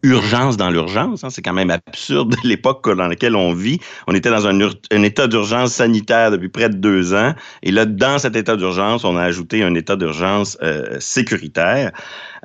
urgence 0.03 0.57
dans 0.57 0.71
l'urgence. 0.71 1.25
Hein. 1.25 1.31
C'est 1.31 1.43
quand 1.43 1.53
même 1.53 1.71
absurde 1.71 2.37
l'époque 2.45 2.89
dans 2.89 3.09
laquelle 3.09 3.37
on 3.37 3.53
vit. 3.53 3.81
On 4.07 4.15
était 4.15 4.31
dans 4.31 4.47
un, 4.47 4.59
état 5.03 5.27
d'urgence 5.27 5.73
sanitaire 5.73 6.31
depuis 6.31 6.49
près 6.49 6.69
de 6.69 6.77
deux 6.77 7.15
ans. 7.15 7.35
Et 7.63 7.71
là, 7.71 7.85
dans 7.85 8.19
cet 8.19 8.37
état 8.37 8.57
d'urgence, 8.57 9.05
on 9.05 9.17
a 9.17 9.23
ajouté 9.23 9.63
un 9.63 9.75
état 9.75 9.97
d'urgence 9.97 10.57
euh, 10.63 10.97
sécuritaire. 11.01 11.93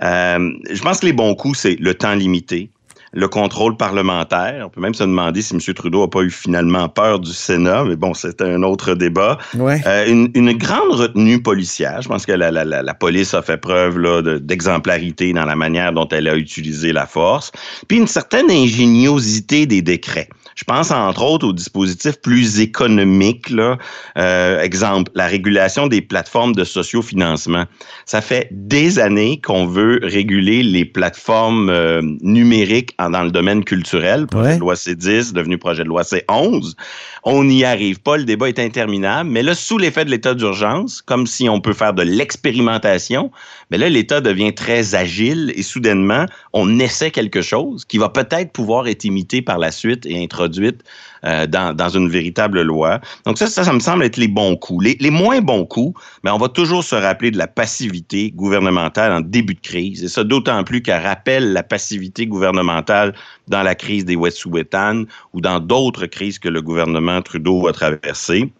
Euh, 0.02 0.52
je 0.70 0.82
pense 0.82 1.00
que 1.00 1.06
les 1.06 1.14
bons 1.14 1.36
coups, 1.36 1.60
c'est 1.60 1.76
le 1.80 1.94
temps 1.94 2.16
limité 2.16 2.70
le 3.14 3.28
contrôle 3.28 3.78
parlementaire. 3.78 4.64
On 4.66 4.70
peut 4.70 4.82
même 4.82 4.94
se 4.94 5.04
demander 5.04 5.42
si 5.42 5.54
M. 5.54 5.60
Trudeau 5.74 6.02
n'a 6.02 6.08
pas 6.08 6.22
eu 6.22 6.32
finalement 6.32 6.90
peur 6.90 7.20
du 7.20 7.32
Sénat, 7.32 7.84
mais 7.86 7.96
bon, 7.96 8.14
c'est 8.14 8.42
un 8.42 8.64
autre 8.64 8.96
débat. 8.96 9.38
Ouais. 9.56 9.82
Euh, 9.86 10.08
une, 10.08 10.30
une, 10.34 10.54
grande 10.54 10.92
retenue 10.92 11.42
policière. 11.42 12.02
Je 12.02 12.08
pense 12.08 12.26
que 12.26 12.32
la, 12.32 12.52
la, 12.52 12.64
la, 12.64 12.94
police 12.94 13.34
a 13.34 13.42
fait 13.42 13.58
preuve 13.58 14.00
d'exemplarité 14.40 15.30
de, 15.30 15.40
dans 15.40 15.46
la 15.46 15.56
manière 15.56 15.94
dont 15.94 16.08
elle 16.10 16.28
a 16.28 16.36
utilisé 16.36 16.92
la 16.92 17.06
force. 17.06 17.52
Puis 17.88 17.98
une 17.98 18.08
certaine 18.08 18.50
ingéniosité 18.50 19.66
des 19.66 19.82
décrets. 19.82 20.30
Je 20.56 20.64
pense 20.66 20.92
entre 20.92 21.24
autres 21.24 21.48
aux 21.48 21.54
dispositifs 21.54 22.22
plus 22.22 22.60
économiques. 22.60 23.50
Là. 23.50 23.78
Euh, 24.18 24.62
exemple, 24.62 25.12
la 25.16 25.28
régulation 25.28 25.88
des 25.88 26.02
plateformes 26.02 26.54
de 26.54 26.64
sociofinancement. 26.64 27.66
Ça 28.06 28.22
fait 28.22 28.50
des 28.52 29.00
années 29.00 29.42
qu'on 29.42 29.66
veut 29.66 30.00
réguler 30.04 30.64
les 30.64 30.86
plateformes 30.86 31.70
euh, 31.70 32.02
numériques 32.22 32.94
dans 33.10 33.24
le 33.24 33.32
domaine 33.32 33.64
culturel. 33.64 34.28
Projet 34.28 34.50
ouais. 34.50 34.56
de 34.56 34.60
loi 34.60 34.74
C10, 34.74 35.34
devenu 35.34 35.58
projet 35.58 35.84
de 35.84 35.90
loi 35.90 36.04
C11. 36.04 36.74
On 37.24 37.44
n'y 37.44 37.64
arrive 37.64 38.00
pas, 38.02 38.18
le 38.18 38.26
débat 38.26 38.50
est 38.50 38.60
interminable. 38.60 39.30
Mais 39.30 39.44
là, 39.44 39.56
sous 39.56 39.78
l'effet 39.78 40.06
de 40.06 40.10
l'état 40.10 40.34
d'urgence, 40.34 41.02
comme 41.02 41.28
si 41.28 41.48
on 41.50 41.62
peut 41.62 41.74
faire 41.74 41.94
de 41.94 42.04
l'expérimentation, 42.04 43.32
mais 43.72 43.78
là, 43.78 43.90
l'État 43.90 44.22
devient 44.22 44.54
très 44.54 44.96
agile 44.96 45.54
et 45.56 45.64
soudainement, 45.64 46.26
on 46.52 46.80
essaie 46.80 47.12
quelque 47.12 47.42
chose 47.42 47.86
qui 47.86 47.98
va 47.98 48.10
peut-être 48.10 48.52
pouvoir 48.52 48.88
être 48.88 49.06
imité 49.06 49.42
par 49.42 49.58
la 49.58 49.72
suite 49.72 50.06
et 50.06 50.22
introduite 50.22 50.84
euh, 51.26 51.48
dans, 51.48 51.76
dans, 51.76 51.90
une 51.90 52.10
véritable 52.10 52.62
loi. 52.62 53.00
Donc 53.26 53.38
ça, 53.38 53.48
ça, 53.48 53.64
ça 53.64 53.74
me 53.74 53.80
semble 53.80 54.04
être 54.04 54.18
les 54.18 54.28
bons 54.28 54.56
coups. 54.56 54.86
Les, 54.86 54.98
les 55.00 55.10
moins 55.10 55.42
bons 55.42 55.66
coups, 55.66 56.00
mais 56.24 56.32
on 56.32 56.38
va 56.38 56.50
toujours 56.50 56.84
se 56.84 56.96
rappeler 56.96 57.32
de 57.32 57.38
la 57.38 57.48
passivité 57.48 58.32
gouvernementale 58.32 59.12
en 59.12 59.22
début 59.22 59.54
de 59.54 59.62
crise. 59.62 60.04
Et 60.04 60.08
ça, 60.08 60.24
d'autant 60.24 60.64
plus 60.64 60.82
qu'elle 60.82 61.04
rappelle 61.04 61.54
la 61.54 61.64
passivité 61.64 62.28
gouvernementale 62.28 63.14
dans 63.48 63.64
la 63.64 63.76
crise 63.76 64.06
des 64.06 64.16
Wet'suwet'en 64.16 65.04
ou 65.34 65.42
dans 65.42 65.60
d'autres 65.60 66.06
crises 66.08 66.40
que 66.40 66.50
le 66.50 66.62
gouvernement 66.62 67.22
Trudeau 67.22 67.68
a 67.68 67.74
traversées. 67.74 68.52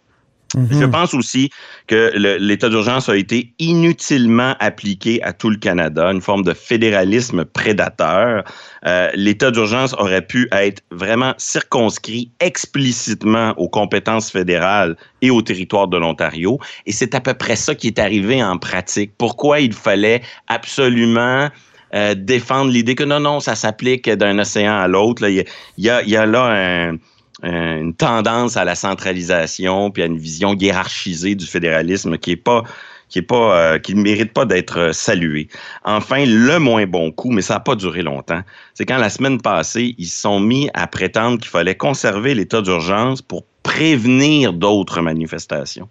Je 0.54 0.84
mhm. 0.84 0.90
pense 0.90 1.14
aussi 1.14 1.50
que 1.86 2.12
l'état 2.38 2.68
d'urgence 2.68 3.08
a 3.08 3.16
été 3.16 3.52
inutilement 3.58 4.54
appliqué 4.60 5.22
à 5.22 5.32
tout 5.32 5.50
le 5.50 5.56
Canada, 5.56 6.10
une 6.10 6.20
forme 6.20 6.42
de 6.42 6.54
fédéralisme 6.54 7.44
prédateur. 7.44 8.44
Euh, 8.86 9.08
l'état 9.14 9.50
d'urgence 9.50 9.94
aurait 9.94 10.26
pu 10.26 10.48
être 10.52 10.82
vraiment 10.90 11.34
circonscrit 11.38 12.30
explicitement 12.40 13.54
aux 13.56 13.68
compétences 13.68 14.30
fédérales 14.30 14.96
et 15.22 15.30
au 15.30 15.42
territoire 15.42 15.88
de 15.88 15.96
l'Ontario. 15.96 16.58
Et 16.86 16.92
c'est 16.92 17.14
à 17.14 17.20
peu 17.20 17.34
près 17.34 17.56
ça 17.56 17.74
qui 17.74 17.88
est 17.88 17.98
arrivé 17.98 18.42
en 18.42 18.58
pratique. 18.58 19.12
Pourquoi 19.18 19.60
il 19.60 19.72
fallait 19.72 20.22
absolument 20.46 21.48
euh, 21.94 22.14
défendre 22.16 22.70
l'idée 22.70 22.94
que 22.94 23.04
non, 23.04 23.20
non, 23.20 23.40
ça 23.40 23.54
s'applique 23.54 24.08
d'un 24.08 24.38
océan 24.38 24.78
à 24.78 24.88
l'autre. 24.88 25.28
Il 25.28 25.44
y 25.78 25.88
a, 25.88 26.02
y 26.02 26.16
a 26.16 26.26
là 26.26 26.90
un 26.90 26.96
une 27.42 27.94
tendance 27.94 28.56
à 28.56 28.64
la 28.64 28.74
centralisation 28.74 29.90
puis 29.90 30.02
à 30.02 30.06
une 30.06 30.18
vision 30.18 30.54
hiérarchisée 30.54 31.34
du 31.34 31.46
fédéralisme 31.46 32.16
qui 32.16 32.32
est 32.32 32.36
pas 32.36 32.62
qui 33.08 33.18
est 33.18 33.22
pas 33.22 33.56
euh, 33.56 33.78
qui 33.78 33.94
ne 33.94 34.02
mérite 34.02 34.32
pas 34.32 34.44
d'être 34.44 34.78
euh, 34.78 34.92
salué. 34.92 35.48
Enfin, 35.84 36.24
le 36.26 36.58
moins 36.58 36.86
bon 36.86 37.12
coup, 37.12 37.30
mais 37.30 37.42
ça 37.42 37.54
n'a 37.54 37.60
pas 37.60 37.76
duré 37.76 38.02
longtemps, 38.02 38.40
c'est 38.74 38.86
quand 38.86 38.98
la 38.98 39.10
semaine 39.10 39.40
passée, 39.40 39.94
ils 39.98 40.06
se 40.06 40.20
sont 40.20 40.40
mis 40.40 40.70
à 40.74 40.86
prétendre 40.86 41.38
qu'il 41.38 41.50
fallait 41.50 41.76
conserver 41.76 42.34
l'état 42.34 42.62
d'urgence 42.62 43.22
pour 43.22 43.44
prévenir 43.62 44.52
d'autres 44.52 45.00
manifestations. 45.00 45.88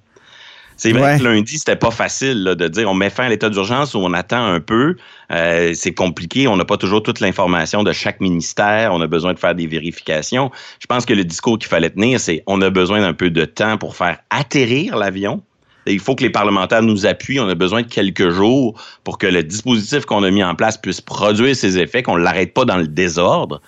C'est 0.78 0.92
vrai 0.92 1.18
que 1.18 1.24
lundi, 1.24 1.58
c'était 1.58 1.76
pas 1.76 1.92
facile 1.92 2.44
de 2.44 2.68
dire 2.68 2.90
on 2.90 2.94
met 2.94 3.10
fin 3.10 3.26
à 3.26 3.30
l'état 3.30 3.50
d'urgence 3.50 3.94
ou 3.94 4.00
on 4.00 4.14
attend 4.14 4.44
un 4.44 4.60
peu. 4.60 4.96
Euh, 5.32 5.74
c'est 5.74 5.94
compliqué. 5.94 6.48
On 6.48 6.58
n'a 6.58 6.66
pas 6.66 6.78
toujours 6.78 7.04
toute 7.04 7.20
l'information 7.20 7.84
de 7.84 7.92
chaque 7.92 8.20
ministère. 8.20 8.94
On 8.94 9.02
a 9.02 9.08
besoin 9.08 9.34
de 9.34 9.40
faire 9.40 9.56
des 9.56 9.68
vérifications. 9.68 10.52
Je 10.80 10.88
pense 10.88 11.06
que 11.06 11.14
le 11.14 11.24
discours 11.24 11.58
qu'il 11.58 11.70
fallait 11.70 11.90
tenir, 11.90 12.20
c'est 12.20 12.44
on 12.48 12.62
a 12.62 12.70
besoin 12.70 13.02
d'un 13.02 13.14
peu 13.14 13.30
de 13.30 13.46
temps 13.46 13.78
pour 13.78 13.96
faire 13.96 14.20
atterrir 14.30 14.98
l'avion. 14.98 15.42
Il 15.86 16.00
faut 16.00 16.16
que 16.16 16.24
les 16.24 16.30
parlementaires 16.30 16.82
nous 16.82 17.06
appuient. 17.06 17.40
On 17.40 17.50
a 17.50 17.56
besoin 17.56 17.82
de 17.82 17.88
quelques 17.88 18.30
jours 18.30 18.80
pour 19.04 19.18
que 19.18 19.28
le 19.28 19.44
dispositif 19.44 20.06
qu'on 20.06 20.24
a 20.24 20.32
mis 20.32 20.44
en 20.44 20.56
place 20.56 20.78
puisse 20.78 21.02
produire 21.02 21.56
ses 21.56 21.78
effets, 21.78 22.04
qu'on 22.04 22.18
ne 22.18 22.24
l'arrête 22.24 22.54
pas 22.54 22.66
dans 22.66 22.78
le 22.78 22.88
désordre. 22.88 23.62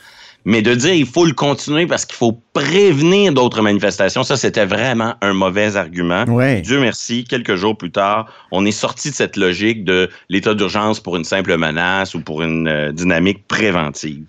Mais 0.46 0.62
de 0.62 0.76
dire 0.76 0.94
il 0.94 1.08
faut 1.08 1.26
le 1.26 1.34
continuer 1.34 1.88
parce 1.88 2.06
qu'il 2.06 2.16
faut 2.16 2.40
prévenir 2.54 3.34
d'autres 3.34 3.62
manifestations, 3.62 4.24
ça, 4.24 4.38
c'était 4.38 4.66
vraiment 4.66 5.16
un 5.22 5.34
mauvais 5.34 5.76
argument. 5.76 6.26
Dieu 6.62 6.80
merci, 6.80 7.24
quelques 7.24 7.56
jours 7.56 7.76
plus 7.76 7.92
tard, 7.92 8.28
on 8.52 8.66
est 8.66 8.72
sorti 8.72 9.10
de 9.10 9.16
cette 9.16 9.38
logique 9.38 9.84
de 9.84 10.10
l'état 10.30 10.54
d'urgence 10.54 11.00
pour 11.00 11.16
une 11.16 11.24
simple 11.24 11.58
menace 11.58 12.14
ou 12.14 12.22
pour 12.22 12.44
une 12.44 12.68
euh, 12.68 12.92
dynamique 12.92 13.48
préventive. 13.48 14.26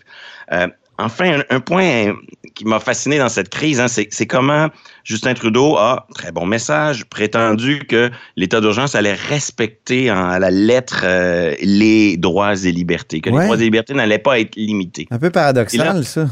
Euh, 0.53 0.69
Enfin, 0.99 1.41
un, 1.51 1.61
point 1.61 2.15
qui 2.55 2.65
m'a 2.65 2.81
fasciné 2.81 3.19
dans 3.19 3.29
cette 3.29 3.51
crise, 3.51 3.81
hein, 3.81 3.87
c'est 3.89 4.27
comment 4.27 4.69
Justin 5.05 5.35
Trudeau 5.35 5.77
a, 5.77 6.07
très 6.15 6.33
bon 6.33 6.47
message, 6.47 7.05
prétendu 7.05 7.81
que 7.87 8.11
l'état 8.37 8.61
d'urgence 8.61 8.95
allait 8.95 9.13
respecter 9.13 10.11
en, 10.11 10.31
à 10.31 10.39
la 10.39 10.51
lettre 10.51 11.03
euh, 11.05 11.55
les 11.61 12.17
droits 12.17 12.55
et 12.55 12.73
libertés, 12.73 13.21
que 13.21 13.29
les 13.29 13.45
droits 13.45 13.57
et 13.57 13.61
libertés 13.61 13.93
n'allaient 13.93 14.19
pas 14.19 14.41
être 14.41 14.57
limités. 14.57 15.07
Un 15.11 15.19
peu 15.19 15.31
paradoxal, 15.31 16.05
ça. 16.05 16.29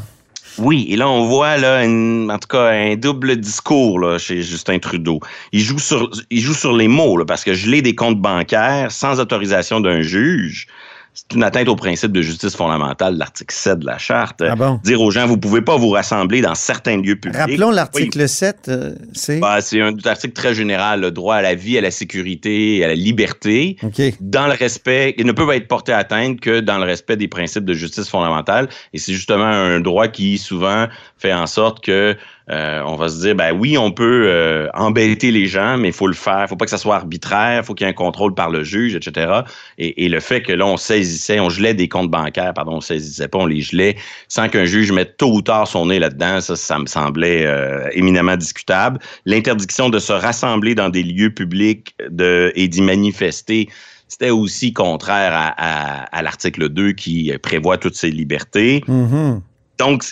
Oui, 0.57 0.87
et 0.89 0.95
là, 0.95 1.09
on 1.09 1.25
voit, 1.25 1.57
là, 1.57 1.83
en 1.83 2.39
tout 2.39 2.47
cas, 2.47 2.69
un 2.69 2.95
double 2.95 3.35
discours 3.35 3.99
là, 3.99 4.17
chez 4.17 4.41
Justin 4.41 4.79
Trudeau. 4.79 5.19
Il 5.51 5.59
joue 5.59 5.79
sur, 5.79 6.09
il 6.29 6.39
joue 6.39 6.53
sur 6.53 6.73
les 6.73 6.87
mots, 6.87 7.17
là, 7.17 7.25
parce 7.25 7.43
que 7.43 7.53
geler 7.53 7.81
des 7.81 7.93
comptes 7.93 8.21
bancaires 8.21 8.91
sans 8.91 9.19
autorisation 9.19 9.81
d'un 9.81 10.01
juge, 10.01 10.67
c'est 11.15 11.33
une 11.33 11.43
atteinte 11.43 11.69
au 11.69 11.77
principe 11.77 12.11
de 12.11 12.21
justice 12.21 12.57
fondamentale 12.57 13.13
de 13.13 13.19
l'article 13.19 13.55
7 13.55 13.79
de 13.79 13.85
la 13.85 13.97
Charte. 13.97 14.41
Ah 14.41 14.77
Dire 14.83 15.01
aux 15.01 15.11
gens, 15.11 15.25
vous 15.25 15.37
pouvez 15.37 15.61
pas 15.61 15.77
vous 15.77 15.89
rassembler 15.89 16.41
dans 16.41 16.55
certains 16.55 16.97
lieux 16.97 17.15
publics. 17.15 17.39
Rappelons 17.39 17.71
l'article 17.71 18.27
7, 18.27 18.67
euh, 18.67 18.95
c'est... 19.13 19.39
Bah, 19.39 19.61
c'est 19.61 19.81
un 19.81 19.93
article 20.03 20.33
très 20.33 20.53
général, 20.53 20.99
le 20.99 21.11
droit 21.11 21.35
à 21.35 21.41
la 21.41 21.55
vie, 21.55 21.77
à 21.77 21.81
la 21.81 21.91
sécurité, 21.91 22.83
à 22.83 22.89
la 22.89 22.95
liberté, 22.95 23.77
dans 24.19 24.47
le 24.47 24.53
respect, 24.53 25.15
il 25.17 25.25
ne 25.25 25.31
peut 25.31 25.49
être 25.53 25.69
porté 25.69 25.93
atteinte 25.93 26.41
que 26.41 26.59
dans 26.59 26.77
le 26.77 26.83
respect 26.83 27.15
des 27.15 27.29
principes 27.29 27.63
de 27.63 27.73
justice 27.73 28.09
fondamentale. 28.09 28.67
Et 28.91 28.97
c'est 28.97 29.13
justement 29.13 29.45
un 29.45 29.79
droit 29.79 30.09
qui 30.09 30.37
souvent 30.37 30.87
fait 31.17 31.33
en 31.33 31.47
sorte 31.47 31.83
que 31.83 32.17
euh, 32.51 32.81
on 32.85 32.95
va 32.95 33.09
se 33.09 33.21
dire, 33.21 33.35
ben 33.35 33.51
oui, 33.53 33.75
on 33.77 33.91
peut 33.91 34.25
euh, 34.27 34.67
embêter 34.75 35.31
les 35.31 35.47
gens, 35.47 35.77
mais 35.77 35.87
il 35.87 35.93
faut 35.93 36.07
le 36.07 36.13
faire. 36.13 36.43
Il 36.43 36.47
faut 36.47 36.55
pas 36.55 36.65
que 36.65 36.71
ça 36.71 36.77
soit 36.77 36.95
arbitraire. 36.95 37.61
Il 37.61 37.65
faut 37.65 37.73
qu'il 37.73 37.85
y 37.85 37.89
ait 37.89 37.91
un 37.93 37.95
contrôle 37.95 38.35
par 38.35 38.51
le 38.51 38.63
juge, 38.63 38.95
etc. 38.95 39.41
Et, 39.79 40.07
le 40.07 40.19
fait 40.19 40.41
que 40.41 40.53
là, 40.53 40.65
on 40.67 40.77
saisissait, 40.77 41.39
on 41.39 41.49
gelait 41.49 41.73
des 41.73 41.89
comptes 41.89 42.11
bancaires, 42.11 42.53
pardon, 42.53 42.73
on 42.73 42.81
saisissait 42.81 43.27
pas, 43.27 43.39
on 43.39 43.45
les 43.47 43.61
gelait 43.61 43.95
sans 44.27 44.47
qu'un 44.47 44.65
juge 44.65 44.91
mette 44.91 45.17
tôt 45.17 45.33
ou 45.33 45.41
tard 45.41 45.67
son 45.67 45.87
nez 45.87 45.97
là-dedans, 45.97 46.39
ça, 46.41 46.55
ça 46.55 46.77
me 46.77 46.85
semblait 46.85 47.45
euh, 47.45 47.87
éminemment 47.93 48.37
discutable. 48.37 48.99
L'interdiction 49.25 49.89
de 49.89 49.97
se 49.97 50.13
rassembler 50.13 50.75
dans 50.75 50.89
des 50.89 51.03
lieux 51.03 51.33
publics 51.33 51.95
de, 52.09 52.51
et 52.55 52.67
d'y 52.67 52.81
manifester, 52.81 53.67
c'était 54.07 54.29
aussi 54.29 54.71
contraire 54.71 55.53
à, 55.57 56.21
l'article 56.21 56.69
2 56.69 56.91
qui 56.91 57.33
prévoit 57.41 57.77
toutes 57.77 57.95
ces 57.95 58.11
libertés. 58.11 58.83
Mm-hmm. 58.87 59.41
Donc, 59.79 60.03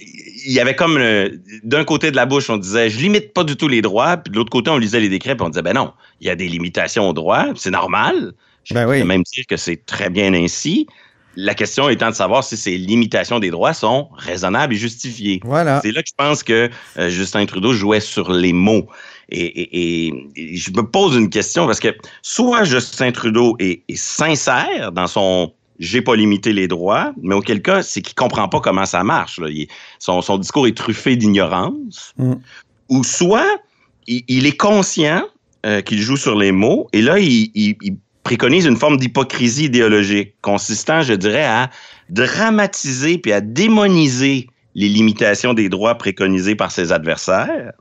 il 0.00 0.52
y 0.52 0.60
avait 0.60 0.74
comme 0.74 0.98
d'un 1.62 1.84
côté 1.84 2.10
de 2.10 2.16
la 2.16 2.26
bouche, 2.26 2.50
on 2.50 2.56
disait 2.56 2.90
je 2.90 2.98
limite 2.98 3.32
pas 3.32 3.44
du 3.44 3.56
tout 3.56 3.68
les 3.68 3.82
droits, 3.82 4.16
puis 4.16 4.30
de 4.30 4.36
l'autre 4.36 4.50
côté, 4.50 4.70
on 4.70 4.78
lisait 4.78 5.00
les 5.00 5.08
décrets, 5.08 5.36
puis 5.36 5.44
on 5.44 5.50
disait 5.50 5.62
ben 5.62 5.74
non, 5.74 5.92
il 6.20 6.26
y 6.26 6.30
a 6.30 6.36
des 6.36 6.48
limitations 6.48 7.08
aux 7.08 7.12
droits, 7.12 7.46
c'est 7.56 7.70
normal. 7.70 8.32
Je 8.64 8.74
ben 8.74 8.86
peux 8.86 9.04
même 9.04 9.22
dire 9.34 9.44
que 9.48 9.56
c'est 9.56 9.84
très 9.86 10.08
bien 10.08 10.32
ainsi. 10.34 10.86
La 11.34 11.54
question 11.54 11.88
étant 11.88 12.10
de 12.10 12.14
savoir 12.14 12.44
si 12.44 12.56
ces 12.56 12.76
limitations 12.76 13.40
des 13.40 13.50
droits 13.50 13.72
sont 13.72 14.10
raisonnables 14.16 14.74
et 14.74 14.76
justifiées. 14.76 15.40
Voilà. 15.42 15.80
C'est 15.82 15.90
là 15.90 16.02
que 16.02 16.08
je 16.08 16.14
pense 16.16 16.42
que 16.42 16.68
euh, 16.98 17.08
Justin 17.08 17.46
Trudeau 17.46 17.72
jouait 17.72 18.00
sur 18.00 18.32
les 18.32 18.52
mots. 18.52 18.86
Et, 19.30 20.12
je 20.36 20.70
me 20.72 20.82
pose 20.82 21.16
une 21.16 21.30
question 21.30 21.64
parce 21.64 21.80
que 21.80 21.96
soit 22.20 22.64
Justin 22.64 23.12
Trudeau 23.12 23.56
est 23.58 23.82
sincère 23.96 24.92
dans 24.92 25.06
son 25.06 25.54
j'ai 25.78 26.02
pas 26.02 26.16
limité 26.16 26.52
les 26.52 26.68
droits, 26.68 27.12
mais 27.22 27.34
auquel 27.34 27.62
cas, 27.62 27.82
c'est 27.82 28.02
qu'il 28.02 28.14
comprend 28.14 28.48
pas 28.48 28.60
comment 28.60 28.86
ça 28.86 29.02
marche. 29.04 29.40
son, 29.98 30.38
discours 30.38 30.66
est 30.66 30.76
truffé 30.76 31.16
d'ignorance. 31.16 32.12
Mm. 32.18 32.34
Ou 32.88 33.04
soit, 33.04 33.58
il, 34.06 34.46
est 34.46 34.56
conscient 34.56 35.24
euh, 35.66 35.80
qu'il 35.80 36.00
joue 36.00 36.16
sur 36.16 36.36
les 36.36 36.52
mots, 36.52 36.88
et 36.92 37.02
là, 37.02 37.18
il, 37.18 37.74
préconise 38.22 38.66
une 38.66 38.76
forme 38.76 38.98
d'hypocrisie 38.98 39.64
idéologique, 39.64 40.34
consistant, 40.42 41.02
je 41.02 41.14
dirais, 41.14 41.44
à 41.44 41.70
dramatiser 42.08 43.18
puis 43.18 43.32
à 43.32 43.40
démoniser 43.40 44.46
les 44.74 44.88
limitations 44.88 45.54
des 45.54 45.68
droits 45.68 45.96
préconisés 45.96 46.54
par 46.54 46.70
ses 46.70 46.92
adversaires, 46.92 47.72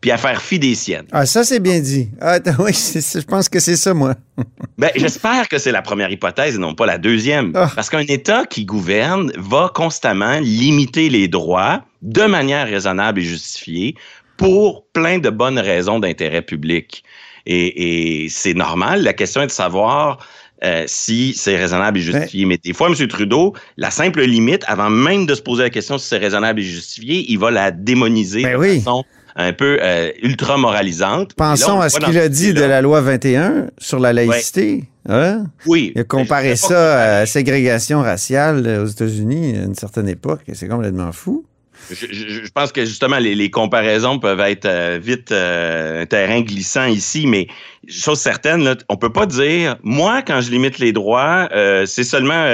puis 0.00 0.10
à 0.10 0.16
faire 0.16 0.40
fi 0.40 0.58
des 0.58 0.74
siennes. 0.74 1.06
Ah, 1.12 1.26
ça, 1.26 1.44
c'est 1.44 1.60
bien 1.60 1.80
dit. 1.80 2.08
Ah, 2.20 2.38
oui, 2.58 2.72
je 2.72 3.24
pense 3.24 3.48
que 3.48 3.60
c'est 3.60 3.76
ça, 3.76 3.92
moi. 3.92 4.14
ben, 4.78 4.90
j'espère 4.96 5.48
que 5.48 5.58
c'est 5.58 5.72
la 5.72 5.82
première 5.82 6.10
hypothèse 6.10 6.54
et 6.54 6.58
non 6.58 6.74
pas 6.74 6.86
la 6.86 6.98
deuxième. 6.98 7.52
Ah. 7.54 7.70
Parce 7.74 7.90
qu'un 7.90 8.00
État 8.00 8.46
qui 8.46 8.64
gouverne 8.64 9.30
va 9.36 9.70
constamment 9.74 10.38
limiter 10.40 11.10
les 11.10 11.28
droits 11.28 11.84
de 12.02 12.22
manière 12.22 12.66
raisonnable 12.66 13.20
et 13.20 13.24
justifiée 13.24 13.94
pour 14.38 14.86
plein 14.94 15.18
de 15.18 15.28
bonnes 15.28 15.58
raisons 15.58 15.98
d'intérêt 15.98 16.42
public. 16.42 17.04
Et, 17.46 18.28
c'est 18.30 18.54
normal. 18.54 19.02
La 19.02 19.12
question 19.12 19.42
est 19.42 19.46
de 19.46 19.50
savoir 19.50 20.18
euh, 20.62 20.84
si 20.86 21.34
c'est 21.34 21.56
raisonnable 21.56 21.98
et 21.98 22.02
justifié. 22.02 22.46
Mais 22.46 22.58
des 22.58 22.72
fois, 22.72 22.88
M. 22.88 23.08
Trudeau, 23.08 23.54
la 23.76 23.90
simple 23.90 24.22
limite, 24.22 24.62
avant 24.66 24.88
même 24.88 25.26
de 25.26 25.34
se 25.34 25.42
poser 25.42 25.64
la 25.64 25.70
question 25.70 25.98
si 25.98 26.06
c'est 26.06 26.18
raisonnable 26.18 26.60
et 26.60 26.62
justifié, 26.62 27.24
il 27.28 27.38
va 27.38 27.50
la 27.50 27.70
démoniser 27.70 28.42
ben 28.42 28.58
de 28.58 28.78
façon 28.78 29.04
un 29.40 29.52
peu 29.52 29.78
euh, 29.80 30.10
ultra 30.22 30.56
moralisante. 30.56 31.34
Pensons 31.34 31.80
à 31.80 31.88
ce 31.88 31.98
qu'il 31.98 32.18
a 32.18 32.28
dit 32.28 32.52
de 32.52 32.62
la 32.62 32.82
loi 32.82 33.00
21 33.00 33.68
sur 33.78 33.98
la 33.98 34.12
laïcité. 34.12 34.84
Hein? 35.08 35.44
Oui. 35.66 35.92
Il 35.94 36.00
a 36.00 36.04
comparé 36.04 36.56
ça 36.56 37.00
à 37.00 37.06
la 37.20 37.26
ségrégation 37.26 38.02
raciale 38.02 38.66
aux 38.82 38.86
États-Unis 38.86 39.56
à 39.56 39.62
une 39.64 39.74
certaine 39.74 40.08
époque. 40.08 40.42
C'est 40.52 40.68
complètement 40.68 41.12
fou. 41.12 41.44
Je, 41.90 42.48
pense 42.54 42.70
que 42.70 42.84
justement, 42.84 43.18
les, 43.18 43.50
comparaisons 43.50 44.18
peuvent 44.18 44.40
être 44.40 44.66
euh, 44.66 45.00
vite 45.02 45.32
euh, 45.32 46.02
un 46.02 46.06
terrain 46.06 46.42
glissant 46.42 46.84
ici, 46.84 47.26
mais 47.26 47.48
chose 47.88 48.20
certaine, 48.20 48.62
là, 48.62 48.76
on 48.88 48.96
peut 48.96 49.12
pas 49.12 49.26
dire, 49.26 49.76
moi, 49.82 50.22
quand 50.22 50.40
je 50.40 50.50
limite 50.50 50.78
les 50.78 50.92
droits, 50.92 51.48
c'est 51.86 52.04
seulement, 52.04 52.46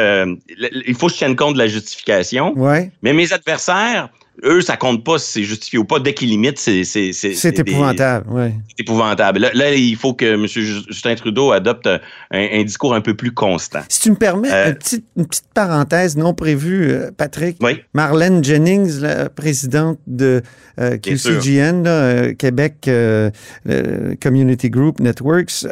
il 0.49 0.95
faut 0.95 1.09
que 1.09 1.12
je 1.12 1.19
tienne 1.19 1.37
compte 1.37 1.55
de 1.55 1.59
la 1.59 1.66
justification. 1.66 2.55
Ouais. 2.57 2.93
Mais 3.02 3.12
mes 3.12 3.33
adversaires, 3.33 4.09
eux, 4.45 4.61
ça 4.61 4.76
compte 4.76 5.05
pas 5.05 5.19
si 5.19 5.33
c'est 5.33 5.43
justifié 5.43 5.78
ou 5.78 5.85
pas. 5.85 5.99
Dès 5.99 6.14
qu'ils 6.14 6.28
limitent, 6.28 6.59
c'est. 6.59 6.85
C'est 6.85 7.12
C'est 7.12 7.59
épouvantable, 7.59 8.26
oui. 8.31 8.50
C'est 8.69 8.81
épouvantable. 8.83 9.38
Là, 9.40 9.50
là, 9.55 9.75
il 9.75 9.97
faut 9.97 10.14
que 10.14 10.35
M. 10.35 10.47
Justin 10.47 11.14
Trudeau 11.14 11.52
adopte 11.52 11.87
un, 11.87 11.99
un 12.31 12.64
discours 12.64 12.95
un 12.95 13.00
peu 13.00 13.14
plus 13.14 13.33
constant. 13.33 13.81
Si 13.88 14.00
tu 14.00 14.11
me 14.11 14.16
permets, 14.16 14.50
Euh, 14.52 14.69
une, 14.69 14.75
petite, 14.75 15.05
une 15.16 15.26
petite 15.26 15.49
parenthèse 15.55 16.16
non 16.16 16.35
prévue, 16.35 16.90
euh, 16.90 17.11
Patrick. 17.16 17.57
Oui. 17.61 17.81
Marlène 17.95 18.43
Jennings, 18.45 19.00
la 19.00 19.28
présidente 19.28 19.99
de 20.07 20.43
euh. 20.78 20.99
QCGN, 20.99 21.83
là, 21.85 21.90
euh, 21.90 22.35
Québec 22.35 22.88
Community 24.23 24.71
Group 24.71 25.00
Networks, 25.00 25.66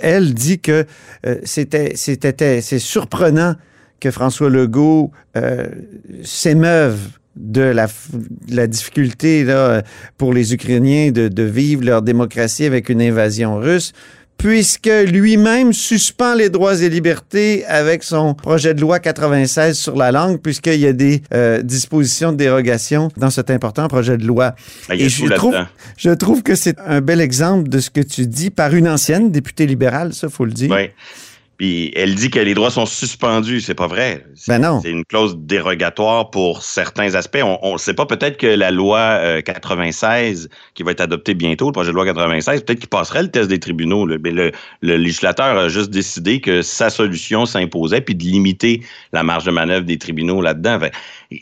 elle 0.00 0.34
dit 0.34 0.60
que 0.60 0.86
c'était, 1.44 1.92
c'était, 1.96 2.60
c'est 2.60 2.78
surprenant 2.78 3.54
que 4.00 4.10
François 4.10 4.48
Legault 4.48 5.10
s'émeuve 6.22 7.19
de 7.36 7.62
la, 7.62 8.66
difficulté 8.66 9.44
là, 9.44 9.82
pour 10.18 10.34
les 10.34 10.52
Ukrainiens 10.52 11.10
de, 11.10 11.28
de 11.28 11.42
vivre 11.42 11.84
leur 11.84 12.02
démocratie 12.02 12.64
avec 12.64 12.88
une 12.88 13.00
invasion 13.00 13.56
russe, 13.56 13.92
puisque 14.40 14.90
lui-même 15.06 15.72
suspend 15.74 16.34
les 16.34 16.48
droits 16.48 16.80
et 16.80 16.88
libertés 16.88 17.64
avec 17.66 18.02
son 18.02 18.32
projet 18.32 18.72
de 18.72 18.80
loi 18.80 18.98
96 18.98 19.78
sur 19.78 19.96
la 19.96 20.12
langue, 20.12 20.40
puisqu'il 20.40 20.80
y 20.80 20.86
a 20.86 20.94
des 20.94 21.22
euh, 21.34 21.60
dispositions 21.62 22.32
de 22.32 22.38
dérogation 22.38 23.10
dans 23.18 23.28
cet 23.28 23.50
important 23.50 23.86
projet 23.88 24.16
de 24.16 24.26
loi. 24.26 24.54
Ben, 24.88 24.98
Et 24.98 25.10
je 25.10 25.26
trouve, 25.26 25.54
je 25.98 26.10
trouve 26.10 26.42
que 26.42 26.54
c'est 26.54 26.78
un 26.86 27.02
bel 27.02 27.20
exemple 27.20 27.68
de 27.68 27.80
ce 27.80 27.90
que 27.90 28.00
tu 28.00 28.26
dis 28.26 28.48
par 28.48 28.74
une 28.74 28.88
ancienne 28.88 29.30
députée 29.30 29.66
libérale, 29.66 30.14
ça, 30.14 30.30
faut 30.30 30.46
le 30.46 30.52
dire. 30.52 30.70
Oui. 30.70 30.88
Puis 31.60 31.92
elle 31.94 32.14
dit 32.14 32.30
que 32.30 32.38
les 32.40 32.54
droits 32.54 32.70
sont 32.70 32.86
suspendus. 32.86 33.60
C'est 33.60 33.74
pas 33.74 33.86
vrai. 33.86 34.24
C'est- 34.34 34.50
Ben 34.50 34.60
non. 34.62 34.80
C'est 34.82 34.90
une 34.90 35.04
clause 35.04 35.36
dérogatoire 35.36 36.30
pour 36.30 36.62
certains 36.62 37.14
aspects. 37.14 37.42
On 37.44 37.74
ne 37.74 37.76
sait 37.78 37.92
pas. 37.92 38.06
Peut-être 38.06 38.38
que 38.38 38.46
la 38.46 38.70
loi 38.70 38.98
euh, 38.98 39.42
96, 39.42 40.48
qui 40.74 40.82
va 40.82 40.92
être 40.92 41.02
adoptée 41.02 41.34
bientôt, 41.34 41.66
le 41.66 41.72
projet 41.72 41.90
de 41.90 41.94
loi 41.96 42.06
96, 42.06 42.62
peut-être 42.62 42.78
qu'il 42.80 42.88
passerait 42.88 43.24
le 43.24 43.30
test 43.30 43.50
des 43.50 43.60
tribunaux. 43.60 44.06
là. 44.06 44.16
Mais 44.24 44.30
le, 44.30 44.52
le 44.80 44.96
législateur 44.96 45.58
a 45.58 45.68
juste 45.68 45.90
décidé 45.90 46.40
que 46.40 46.62
sa 46.62 46.88
solution 46.88 47.44
s'imposait, 47.44 48.00
puis 48.00 48.14
de 48.14 48.22
limiter 48.22 48.82
la 49.12 49.22
marge 49.22 49.44
de 49.44 49.50
manœuvre 49.50 49.84
des 49.84 49.98
tribunaux 49.98 50.40
là-dedans. 50.40 50.80
Fait, 50.80 50.92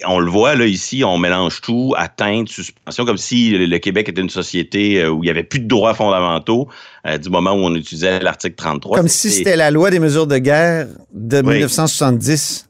on 0.07 0.19
le 0.19 0.31
voit 0.31 0.55
là 0.55 0.67
ici, 0.67 1.03
on 1.05 1.19
mélange 1.19 1.61
tout, 1.61 1.95
atteinte, 1.97 2.49
suspension, 2.49 3.05
comme 3.05 3.17
si 3.17 3.51
le, 3.51 3.79
Québec 3.79 4.09
était 4.09 4.21
une 4.21 4.31
société 4.31 5.03
euh, 5.03 5.09
où 5.09 5.23
il 5.23 5.27
n'y 5.27 5.31
avait 5.31 5.45
plus 5.45 5.61
de 5.61 5.67
droits 5.67 5.95
fondamentaux 5.95 6.69
euh, 7.07 7.17
du 7.17 7.31
moment 7.31 7.53
où 7.53 7.61
on 7.61 7.75
utilisait 7.75 8.21
l'article 8.21 8.57
33. 8.57 8.99
Comme 8.99 9.09
si 9.09 9.31
c'était 9.31 9.57
la 9.57 9.71
loi 9.71 9.91
des 9.91 9.99
mesures 9.99 10.27
de 10.27 10.39
guerre 10.39 10.89
de 11.13 11.39
Oui. 11.39 11.55
1970. 11.55 12.69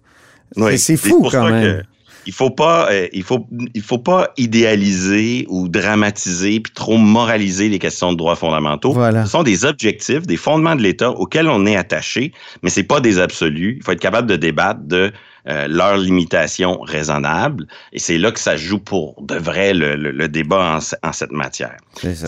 Oui, 0.57 0.79
c'est 0.79 0.97
fou 0.97 1.23
pour 1.23 1.33
quand 1.33 1.47
ça 1.47 1.51
même. 1.51 1.83
que 1.83 1.85
il 2.29 2.35
faut 2.35 2.51
pas, 2.51 2.91
euh, 2.93 3.09
il 3.15 3.23
faut, 3.23 3.47
il 3.73 3.81
faut 3.81 3.99
pas 3.99 4.29
idéaliser 4.37 5.47
ou 5.49 5.67
dramatiser 5.67 6.61
puis 6.61 6.73
trop 6.75 6.99
moraliser 6.99 7.71
les 7.71 7.79
questions 7.79 8.13
de 8.13 8.19
droits 8.19 8.37
fondamentaux. 8.37 8.93
Voilà. 8.93 9.25
Ce 9.25 9.31
sont 9.31 9.43
des 9.43 9.65
objectifs, 9.65 10.27
des 10.27 10.37
fondements 10.37 10.77
de 10.77 10.83
l'État 10.83 11.11
auxquels 11.11 11.49
on 11.49 11.65
est 11.65 11.75
attaché, 11.75 12.33
mais 12.63 12.69
c'est 12.69 12.83
pas 12.83 13.01
des 13.01 13.19
absolus. 13.19 13.77
Il 13.79 13.83
faut 13.83 13.93
être 13.93 14.01
capable 14.01 14.29
de 14.29 14.37
débattre 14.37 14.81
de 14.83 15.11
euh, 15.49 15.67
leurs 15.69 15.97
limitations 15.97 16.81
raisonnables, 16.83 17.67
et 17.93 17.99
c'est 17.99 18.19
là 18.19 18.31
que 18.33 18.41
ça 18.41 18.57
joue 18.57 18.79
pour 18.79 19.15
de 19.23 19.35
vrai 19.37 19.73
le, 19.75 19.97
le- 19.97 20.11
le 20.11 20.29
débat 20.29 20.79
en, 20.79 21.09
en 21.09 21.13
cette 21.13 21.33
matière. 21.33 21.77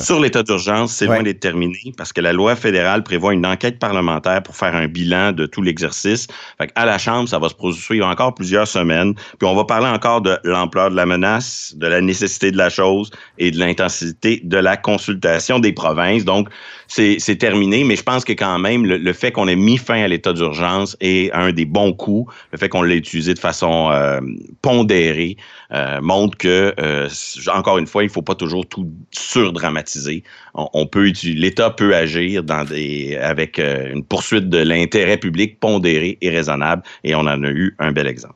Sur 0.00 0.20
l'état 0.20 0.42
d'urgence, 0.42 0.92
c'est 0.92 1.06
Ouais. 1.06 1.16
loin 1.16 1.22
d'être 1.24 1.40
terminé 1.40 1.92
parce 1.96 2.12
que 2.12 2.20
la 2.20 2.32
loi 2.32 2.56
fédérale 2.56 3.02
prévoit 3.02 3.32
une 3.34 3.46
enquête 3.46 3.78
parlementaire 3.78 4.42
pour 4.42 4.56
faire 4.56 4.74
un 4.74 4.86
bilan 4.86 5.32
de 5.32 5.46
tout 5.46 5.62
l'exercice. 5.62 6.26
À 6.74 6.84
la 6.86 6.98
Chambre, 6.98 7.28
ça 7.28 7.38
va 7.38 7.48
se 7.48 7.54
poursuivre 7.54 8.06
encore 8.06 8.34
plusieurs 8.34 8.66
semaines. 8.66 9.14
Puis 9.38 9.46
on 9.48 9.54
va 9.54 9.64
parler 9.64 9.86
encore 9.88 10.20
de 10.22 10.38
l'ampleur 10.44 10.90
de 10.90 10.96
la 10.96 11.06
menace, 11.06 11.74
de 11.76 11.86
la 11.86 12.00
nécessité 12.00 12.50
de 12.50 12.56
la 12.56 12.70
chose 12.70 13.10
et 13.38 13.50
de 13.50 13.58
l'intensité 13.58 14.40
de 14.44 14.56
la 14.56 14.76
consultation 14.76 15.58
des 15.58 15.72
provinces. 15.72 16.24
Donc, 16.24 16.48
c'est 16.88 17.16
c'est 17.18 17.36
terminé, 17.36 17.84
mais 17.84 17.96
je 17.96 18.02
pense 18.02 18.24
que 18.24 18.32
quand 18.32 18.58
même, 18.58 18.84
le, 18.84 18.96
le 18.96 19.12
fait 19.12 19.30
qu'on 19.30 19.46
ait 19.46 19.56
mis 19.56 19.78
fin 19.78 20.02
à 20.02 20.08
l'état 20.08 20.32
d'urgence 20.32 20.96
est 21.00 21.30
un 21.32 21.52
des 21.52 21.64
bons 21.64 21.92
coups. 21.92 22.32
Le 22.52 22.58
fait 22.58 22.68
qu'on 22.68 22.82
l'ait 22.82 23.00
utilisé 23.10 23.34
de 23.34 23.38
façon 23.40 23.90
euh, 23.90 24.20
pondérée 24.62 25.36
euh, 25.72 26.00
montre 26.00 26.38
que, 26.38 26.72
euh, 26.78 27.08
encore 27.52 27.78
une 27.78 27.86
fois, 27.88 28.04
il 28.04 28.08
faut 28.08 28.22
pas 28.22 28.36
toujours 28.36 28.66
tout 28.66 28.88
surdramatiser. 29.10 30.22
On, 30.54 30.68
on 30.72 30.86
peut 30.86 31.12
l'État 31.24 31.70
peut 31.70 31.94
agir 31.94 32.42
dans 32.44 32.64
des, 32.64 33.16
avec 33.16 33.58
une 33.58 34.04
poursuite 34.04 34.48
de 34.48 34.58
l'intérêt 34.58 35.16
public 35.16 35.58
pondéré 35.58 36.18
et 36.20 36.30
raisonnable, 36.30 36.82
et 37.04 37.14
on 37.14 37.20
en 37.20 37.42
a 37.42 37.50
eu 37.50 37.74
un 37.78 37.92
bel 37.92 38.06
exemple. 38.06 38.34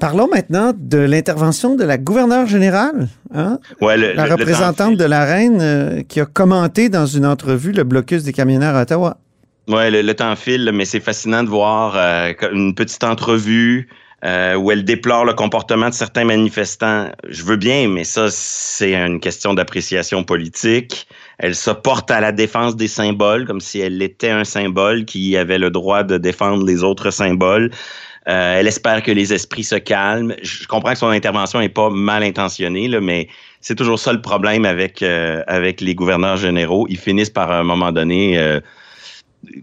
Parlons 0.00 0.28
maintenant 0.28 0.72
de 0.76 0.98
l'intervention 0.98 1.76
de 1.76 1.84
la 1.84 1.96
gouverneure 1.96 2.46
générale, 2.46 3.08
hein? 3.34 3.60
Ouais, 3.80 3.96
le- 3.96 4.14
la 4.14 4.24
le- 4.24 4.28
le 4.30 4.34
représentante 4.34 4.96
de 4.96 5.04
la 5.04 5.24
reine 5.24 5.58
euh, 5.60 6.02
qui 6.02 6.18
a 6.18 6.26
commenté 6.26 6.88
dans 6.88 7.06
une 7.06 7.24
entrevue 7.26 7.70
le 7.72 7.84
blocus 7.84 8.24
des 8.24 8.32
camionneurs 8.32 8.74
à 8.74 8.82
Ottawa. 8.82 9.18
Le, 9.68 10.02
le 10.02 10.14
temps 10.14 10.34
file, 10.36 10.70
mais 10.74 10.84
c'est 10.84 11.00
fascinant 11.00 11.44
de 11.44 11.48
voir 11.48 11.94
euh, 11.96 12.32
une 12.52 12.74
petite 12.74 13.04
entrevue 13.04 13.88
euh, 14.24 14.54
où 14.54 14.70
elle 14.70 14.84
déplore 14.84 15.24
le 15.24 15.34
comportement 15.34 15.88
de 15.88 15.94
certains 15.94 16.24
manifestants. 16.24 17.10
Je 17.28 17.42
veux 17.44 17.56
bien, 17.56 17.88
mais 17.88 18.04
ça, 18.04 18.26
c'est 18.30 18.94
une 18.94 19.20
question 19.20 19.54
d'appréciation 19.54 20.24
politique. 20.24 21.06
Elle 21.38 21.54
se 21.54 21.70
porte 21.70 22.10
à 22.10 22.20
la 22.20 22.32
défense 22.32 22.76
des 22.76 22.88
symboles, 22.88 23.46
comme 23.46 23.60
si 23.60 23.80
elle 23.80 24.00
était 24.02 24.30
un 24.30 24.44
symbole 24.44 25.04
qui 25.04 25.36
avait 25.36 25.58
le 25.58 25.70
droit 25.70 26.02
de 26.02 26.18
défendre 26.18 26.64
les 26.64 26.82
autres 26.84 27.10
symboles. 27.10 27.70
Euh, 28.28 28.60
elle 28.60 28.68
espère 28.68 29.02
que 29.02 29.10
les 29.10 29.32
esprits 29.32 29.64
se 29.64 29.74
calment. 29.74 30.34
Je 30.42 30.66
comprends 30.68 30.92
que 30.92 30.98
son 30.98 31.08
intervention 31.08 31.58
n'est 31.58 31.68
pas 31.68 31.90
mal 31.90 32.22
intentionnée, 32.22 32.86
là, 32.86 33.00
mais 33.00 33.28
c'est 33.60 33.74
toujours 33.74 33.98
ça 33.98 34.12
le 34.12 34.20
problème 34.20 34.64
avec, 34.64 35.02
euh, 35.02 35.42
avec 35.48 35.80
les 35.80 35.96
gouverneurs 35.96 36.36
généraux. 36.36 36.86
Ils 36.88 36.98
finissent 36.98 37.30
par, 37.30 37.50
à 37.50 37.58
un 37.58 37.64
moment 37.64 37.90
donné, 37.90 38.38
euh, 38.38 38.60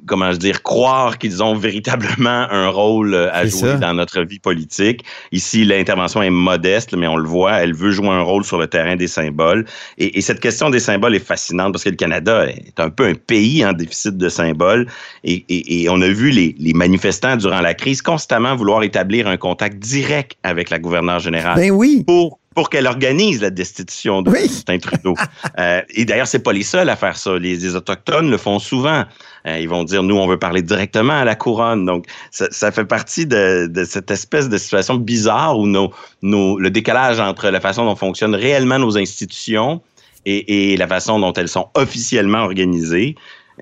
comment 0.05 0.31
je 0.31 0.37
dire, 0.37 0.61
croire 0.63 1.17
qu'ils 1.17 1.41
ont 1.41 1.55
véritablement 1.55 2.47
un 2.51 2.67
rôle 2.69 3.13
euh, 3.13 3.29
à 3.33 3.45
jouer 3.45 3.71
ça. 3.71 3.73
dans 3.77 3.93
notre 3.93 4.21
vie 4.21 4.39
politique. 4.39 5.03
Ici, 5.31 5.63
l'intervention 5.65 6.21
est 6.21 6.29
modeste, 6.29 6.93
mais 6.95 7.07
on 7.07 7.15
le 7.17 7.27
voit, 7.27 7.53
elle 7.53 7.73
veut 7.73 7.91
jouer 7.91 8.09
un 8.09 8.21
rôle 8.21 8.43
sur 8.43 8.57
le 8.57 8.67
terrain 8.67 8.95
des 8.95 9.07
symboles. 9.07 9.65
Et, 9.97 10.17
et 10.17 10.21
cette 10.21 10.39
question 10.39 10.69
des 10.69 10.79
symboles 10.79 11.15
est 11.15 11.25
fascinante 11.25 11.73
parce 11.73 11.83
que 11.83 11.89
le 11.89 11.95
Canada 11.95 12.45
est 12.47 12.79
un 12.79 12.89
peu 12.89 13.05
un 13.05 13.13
pays 13.15 13.65
en 13.65 13.73
déficit 13.73 14.17
de 14.17 14.29
symboles. 14.29 14.87
Et, 15.23 15.45
et- 15.49 15.83
et 15.83 15.89
on 15.89 16.01
a 16.01 16.07
vu 16.09 16.29
les, 16.31 16.55
les 16.59 16.73
manifestants 16.73 17.37
durant 17.37 17.61
la 17.61 17.73
crise 17.73 18.01
constamment 18.01 18.55
vouloir 18.55 18.83
établir 18.83 19.27
un 19.27 19.37
contact 19.37 19.77
direct 19.79 20.37
avec 20.43 20.69
la 20.69 20.79
gouverneure 20.79 21.19
générale 21.19 21.55
Ben 21.57 21.71
oui, 21.71 22.03
pour 22.05 22.39
pour 22.59 22.69
qu'elle 22.69 22.87
organise 22.87 23.41
la 23.41 23.51
destitution 23.51 24.21
de 24.21 24.31
Oui. 24.31 24.41
Justin 24.41 24.79
Trudeau. 24.79 25.13
Euh, 25.57 25.81
et 25.89 26.05
d'ailleurs, 26.05 26.27
c'est 26.27 26.39
pas 26.39 26.53
les 26.53 26.63
seuls 26.63 26.89
à 26.89 26.95
faire 26.95 27.17
ça. 27.17 27.37
Les, 27.37 27.55
les 27.55 27.75
autochtones 27.75 28.29
le 28.29 28.37
font 28.37 28.59
souvent. 28.59 29.03
Euh, 29.45 29.59
ils 29.59 29.67
vont 29.67 29.83
dire 29.83 30.03
nous, 30.03 30.15
on 30.15 30.27
veut 30.27 30.37
parler 30.37 30.61
directement 30.61 31.13
à 31.13 31.25
la 31.25 31.35
couronne. 31.35 31.85
Donc, 31.85 32.05
ça, 32.31 32.47
ça 32.51 32.71
fait 32.71 32.85
partie 32.85 33.25
de, 33.25 33.67
de 33.67 33.83
cette 33.83 34.11
espèce 34.11 34.47
de 34.47 34.57
situation 34.57 34.95
bizarre 34.95 35.57
où 35.57 35.67
nos, 35.67 35.91
nos, 36.21 36.59
le 36.59 36.69
décalage 36.69 37.19
entre 37.19 37.49
la 37.49 37.59
façon 37.59 37.85
dont 37.85 37.95
fonctionnent 37.95 38.35
réellement 38.35 38.79
nos 38.79 38.97
institutions 38.97 39.81
et, 40.25 40.73
et 40.73 40.77
la 40.77 40.87
façon 40.87 41.19
dont 41.19 41.33
elles 41.33 41.49
sont 41.49 41.69
officiellement 41.75 42.43
organisées. 42.43 43.15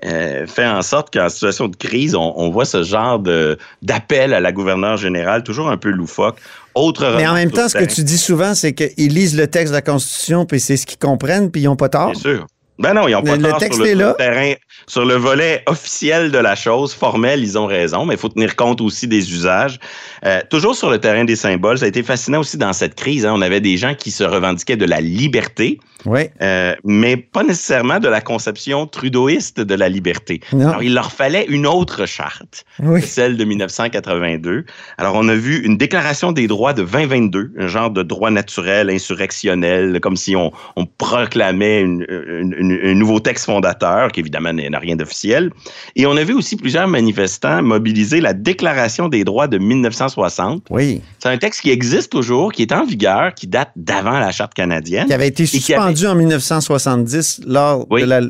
Euh, 0.04 0.46
fait 0.46 0.66
en 0.66 0.82
sorte 0.82 1.12
qu'en 1.12 1.28
situation 1.28 1.68
de 1.68 1.76
crise, 1.76 2.14
on, 2.14 2.32
on 2.36 2.50
voit 2.50 2.64
ce 2.64 2.82
genre 2.82 3.18
de 3.18 3.58
d'appel 3.82 4.32
à 4.34 4.40
la 4.40 4.52
gouverneure 4.52 4.96
générale 4.96 5.42
toujours 5.42 5.68
un 5.68 5.76
peu 5.76 5.90
loufoque. 5.90 6.36
Autre 6.74 7.14
mais 7.16 7.26
en 7.26 7.34
même 7.34 7.50
temps, 7.50 7.68
ce 7.68 7.76
que 7.76 7.84
tu 7.84 8.04
dis 8.04 8.18
souvent, 8.18 8.54
c'est 8.54 8.72
qu'ils 8.72 9.12
lisent 9.12 9.36
le 9.36 9.48
texte 9.48 9.72
de 9.72 9.76
la 9.76 9.82
Constitution, 9.82 10.46
puis 10.46 10.60
c'est 10.60 10.76
ce 10.76 10.86
qu'ils 10.86 10.98
comprennent, 10.98 11.50
puis 11.50 11.62
ils 11.62 11.64
n'ont 11.64 11.74
pas 11.76 11.88
tort. 11.88 12.12
Bien 12.12 12.20
sûr. 12.20 12.46
Ben 12.78 12.94
non, 12.94 13.08
ils 13.08 13.12
n'ont 13.12 13.22
pas 13.24 13.34
Le- 13.34 13.42
le 13.42 13.48
tort 13.48 13.58
texte 13.58 13.74
sur 13.74 13.84
le, 13.84 13.90
est 13.90 13.94
là. 13.96 14.14
terrain, 14.16 14.52
sur 14.86 15.04
le 15.04 15.14
volet 15.14 15.64
officiel 15.66 16.30
de 16.30 16.38
la 16.38 16.54
chose, 16.54 16.94
formel, 16.94 17.40
ils 17.42 17.58
ont 17.58 17.66
raison, 17.66 18.04
mais 18.06 18.14
il 18.14 18.20
faut 18.20 18.28
tenir 18.28 18.54
compte 18.54 18.80
aussi 18.80 19.08
des 19.08 19.32
usages. 19.32 19.80
Euh, 20.24 20.40
toujours 20.48 20.76
sur 20.76 20.88
le 20.88 20.98
terrain 21.00 21.24
des 21.24 21.34
symboles, 21.34 21.78
ça 21.78 21.86
a 21.86 21.88
été 21.88 22.04
fascinant 22.04 22.38
aussi 22.38 22.56
dans 22.56 22.72
cette 22.72 22.94
crise. 22.94 23.26
hein. 23.26 23.32
on 23.34 23.42
avait 23.42 23.60
des 23.60 23.76
gens 23.76 23.96
qui 23.96 24.12
se 24.12 24.22
revendiquaient 24.22 24.76
de 24.76 24.84
la 24.84 25.00
liberté, 25.00 25.80
Oui. 26.06 26.22
euh, 26.42 26.74
mais 26.84 27.16
pas 27.16 27.42
nécessairement 27.42 27.98
de 27.98 28.08
la 28.08 28.20
conception 28.20 28.86
trudeauiste 28.86 29.60
de 29.60 29.74
la 29.74 29.88
liberté. 29.88 30.40
Non. 30.52 30.68
Alors, 30.68 30.82
il 30.82 30.94
leur 30.94 31.12
fallait 31.12 31.44
une 31.48 31.66
autre 31.66 32.06
charte, 32.06 32.64
Oui. 32.80 33.02
celle 33.02 33.36
de 33.36 33.44
1982. 33.44 34.64
Alors, 34.96 35.14
on 35.16 35.28
a 35.28 35.34
vu 35.34 35.64
une 35.64 35.76
déclaration 35.76 36.32
des 36.32 36.46
droits 36.46 36.72
de 36.72 36.82
2022, 36.82 37.52
un 37.58 37.66
genre 37.68 37.90
de 37.90 38.02
droit 38.02 38.30
naturel, 38.30 38.90
insurrectionnel, 38.90 40.00
comme 40.00 40.16
si 40.16 40.36
on, 40.36 40.52
on 40.76 40.86
proclamait 40.86 41.80
une- 41.80 42.06
une- 42.08 42.54
une- 42.58 42.80
un 42.90 42.94
nouveau 42.94 43.20
texte 43.20 43.46
fondateur, 43.46 44.12
qui 44.12 44.20
évidemment 44.20 44.52
n'a 44.52 44.78
rien 44.78 44.96
d'officiel. 44.96 45.50
Et 45.96 46.06
on 46.06 46.16
a 46.16 46.24
vu 46.24 46.34
aussi 46.34 46.56
plusieurs 46.56 46.88
manifestants 46.88 47.62
mobiliser 47.62 48.20
la 48.20 48.32
Déclaration 48.34 49.08
des 49.08 49.24
droits 49.24 49.48
de 49.48 49.58
1960. 49.58 50.64
Oui. 50.70 51.02
C'est 51.18 51.28
un 51.28 51.38
texte 51.38 51.60
qui 51.62 51.70
existe 51.70 52.10
toujours, 52.12 52.52
qui 52.52 52.62
est 52.62 52.72
en 52.72 52.84
vigueur, 52.84 53.34
qui 53.34 53.46
date 53.46 53.70
d'avant 53.76 54.18
la 54.18 54.30
Charte 54.32 54.54
canadienne. 54.54 55.06
Qui 55.06 55.12
avait 55.12 55.28
été 55.28 55.44
qui 55.44 55.58
suspendu 55.96 56.06
en 56.06 56.14
1970 56.14 57.40
lors 57.46 57.86
Oui. 57.90 58.00
de 58.02 58.06
la, 58.06 58.20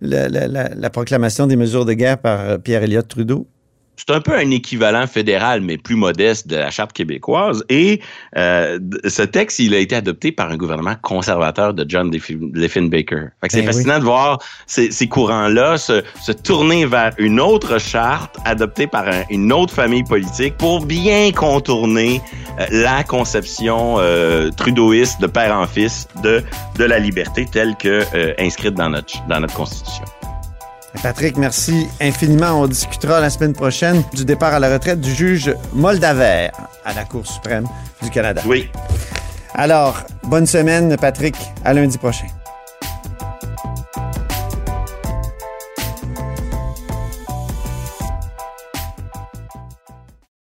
la- 0.00 0.28
la- 0.28 0.48
la- 0.48 0.68
la 0.74 0.90
proclamation 0.90 1.46
des 1.46 1.56
mesures 1.56 1.84
de 1.84 1.92
guerre 1.92 2.18
par 2.18 2.40
euh, 2.40 2.58
Pierre 2.58 2.82
Elliott 2.82 3.06
Trudeau? 3.08 3.46
C'est 3.96 4.10
un 4.10 4.20
peu 4.20 4.34
un 4.34 4.50
équivalent 4.50 5.06
fédéral, 5.06 5.60
mais 5.60 5.78
plus 5.78 5.96
modeste 5.96 6.46
de 6.46 6.56
la 6.56 6.70
Charte 6.70 6.92
québécoise. 6.92 7.64
Et 7.68 8.00
euh, 8.36 8.78
ce 9.06 9.22
texte, 9.22 9.58
il 9.58 9.74
a 9.74 9.78
été 9.78 9.96
adopté 9.96 10.32
par 10.32 10.50
un 10.50 10.56
gouvernement 10.56 10.96
conservateur 11.02 11.74
de 11.74 11.84
John 11.88 12.10
Liffenbaker. 12.10 13.30
C'est 13.48 13.60
Ben 13.60 13.66
fascinant 13.66 13.98
de 13.98 14.04
voir 14.04 14.38
ces, 14.66 14.90
ces 14.90 15.08
courants-là 15.08 15.78
se, 15.78 16.02
se, 16.22 16.32
tourner 16.32 16.86
vers 16.86 17.12
une 17.18 17.40
autre 17.40 17.78
charte 17.78 18.36
adoptée 18.44 18.86
par 18.86 19.08
un, 19.08 19.22
une 19.30 19.52
autre 19.52 19.72
famille 19.72 20.04
politique 20.04 20.56
pour 20.56 20.84
bien 20.84 21.32
contourner 21.32 22.20
euh, 22.60 22.66
la 22.70 23.04
conception 23.04 23.96
euh, 23.98 24.50
trudeauiste 24.50 25.20
de 25.20 25.26
père 25.26 25.54
en 25.54 25.66
fils 25.66 26.08
de, 26.22 26.42
de 26.78 26.84
la 26.84 26.98
liberté 26.98 27.46
telle 27.50 27.76
que 27.76 28.02
euh, 28.14 28.34
inscrite 28.38 28.74
dans 28.74 28.90
notre, 28.90 29.26
dans 29.28 29.40
notre 29.40 29.54
Constitution. 29.54 30.04
Patrick, 31.02 31.36
merci 31.36 31.86
infiniment. 32.00 32.60
On 32.60 32.66
discutera 32.66 33.20
la 33.20 33.30
semaine 33.30 33.52
prochaine 33.52 34.02
du 34.14 34.24
départ 34.24 34.54
à 34.54 34.58
la 34.58 34.72
retraite 34.72 35.00
du 35.00 35.14
juge 35.14 35.54
Moldaver 35.72 36.50
à 36.84 36.92
la 36.94 37.04
Cour 37.04 37.26
suprême 37.26 37.66
du 38.02 38.10
Canada. 38.10 38.42
Oui. 38.46 38.70
Alors, 39.54 40.02
bonne 40.24 40.46
semaine, 40.46 40.96
Patrick. 40.96 41.36
À 41.64 41.72
lundi 41.72 41.98
prochain. 41.98 42.26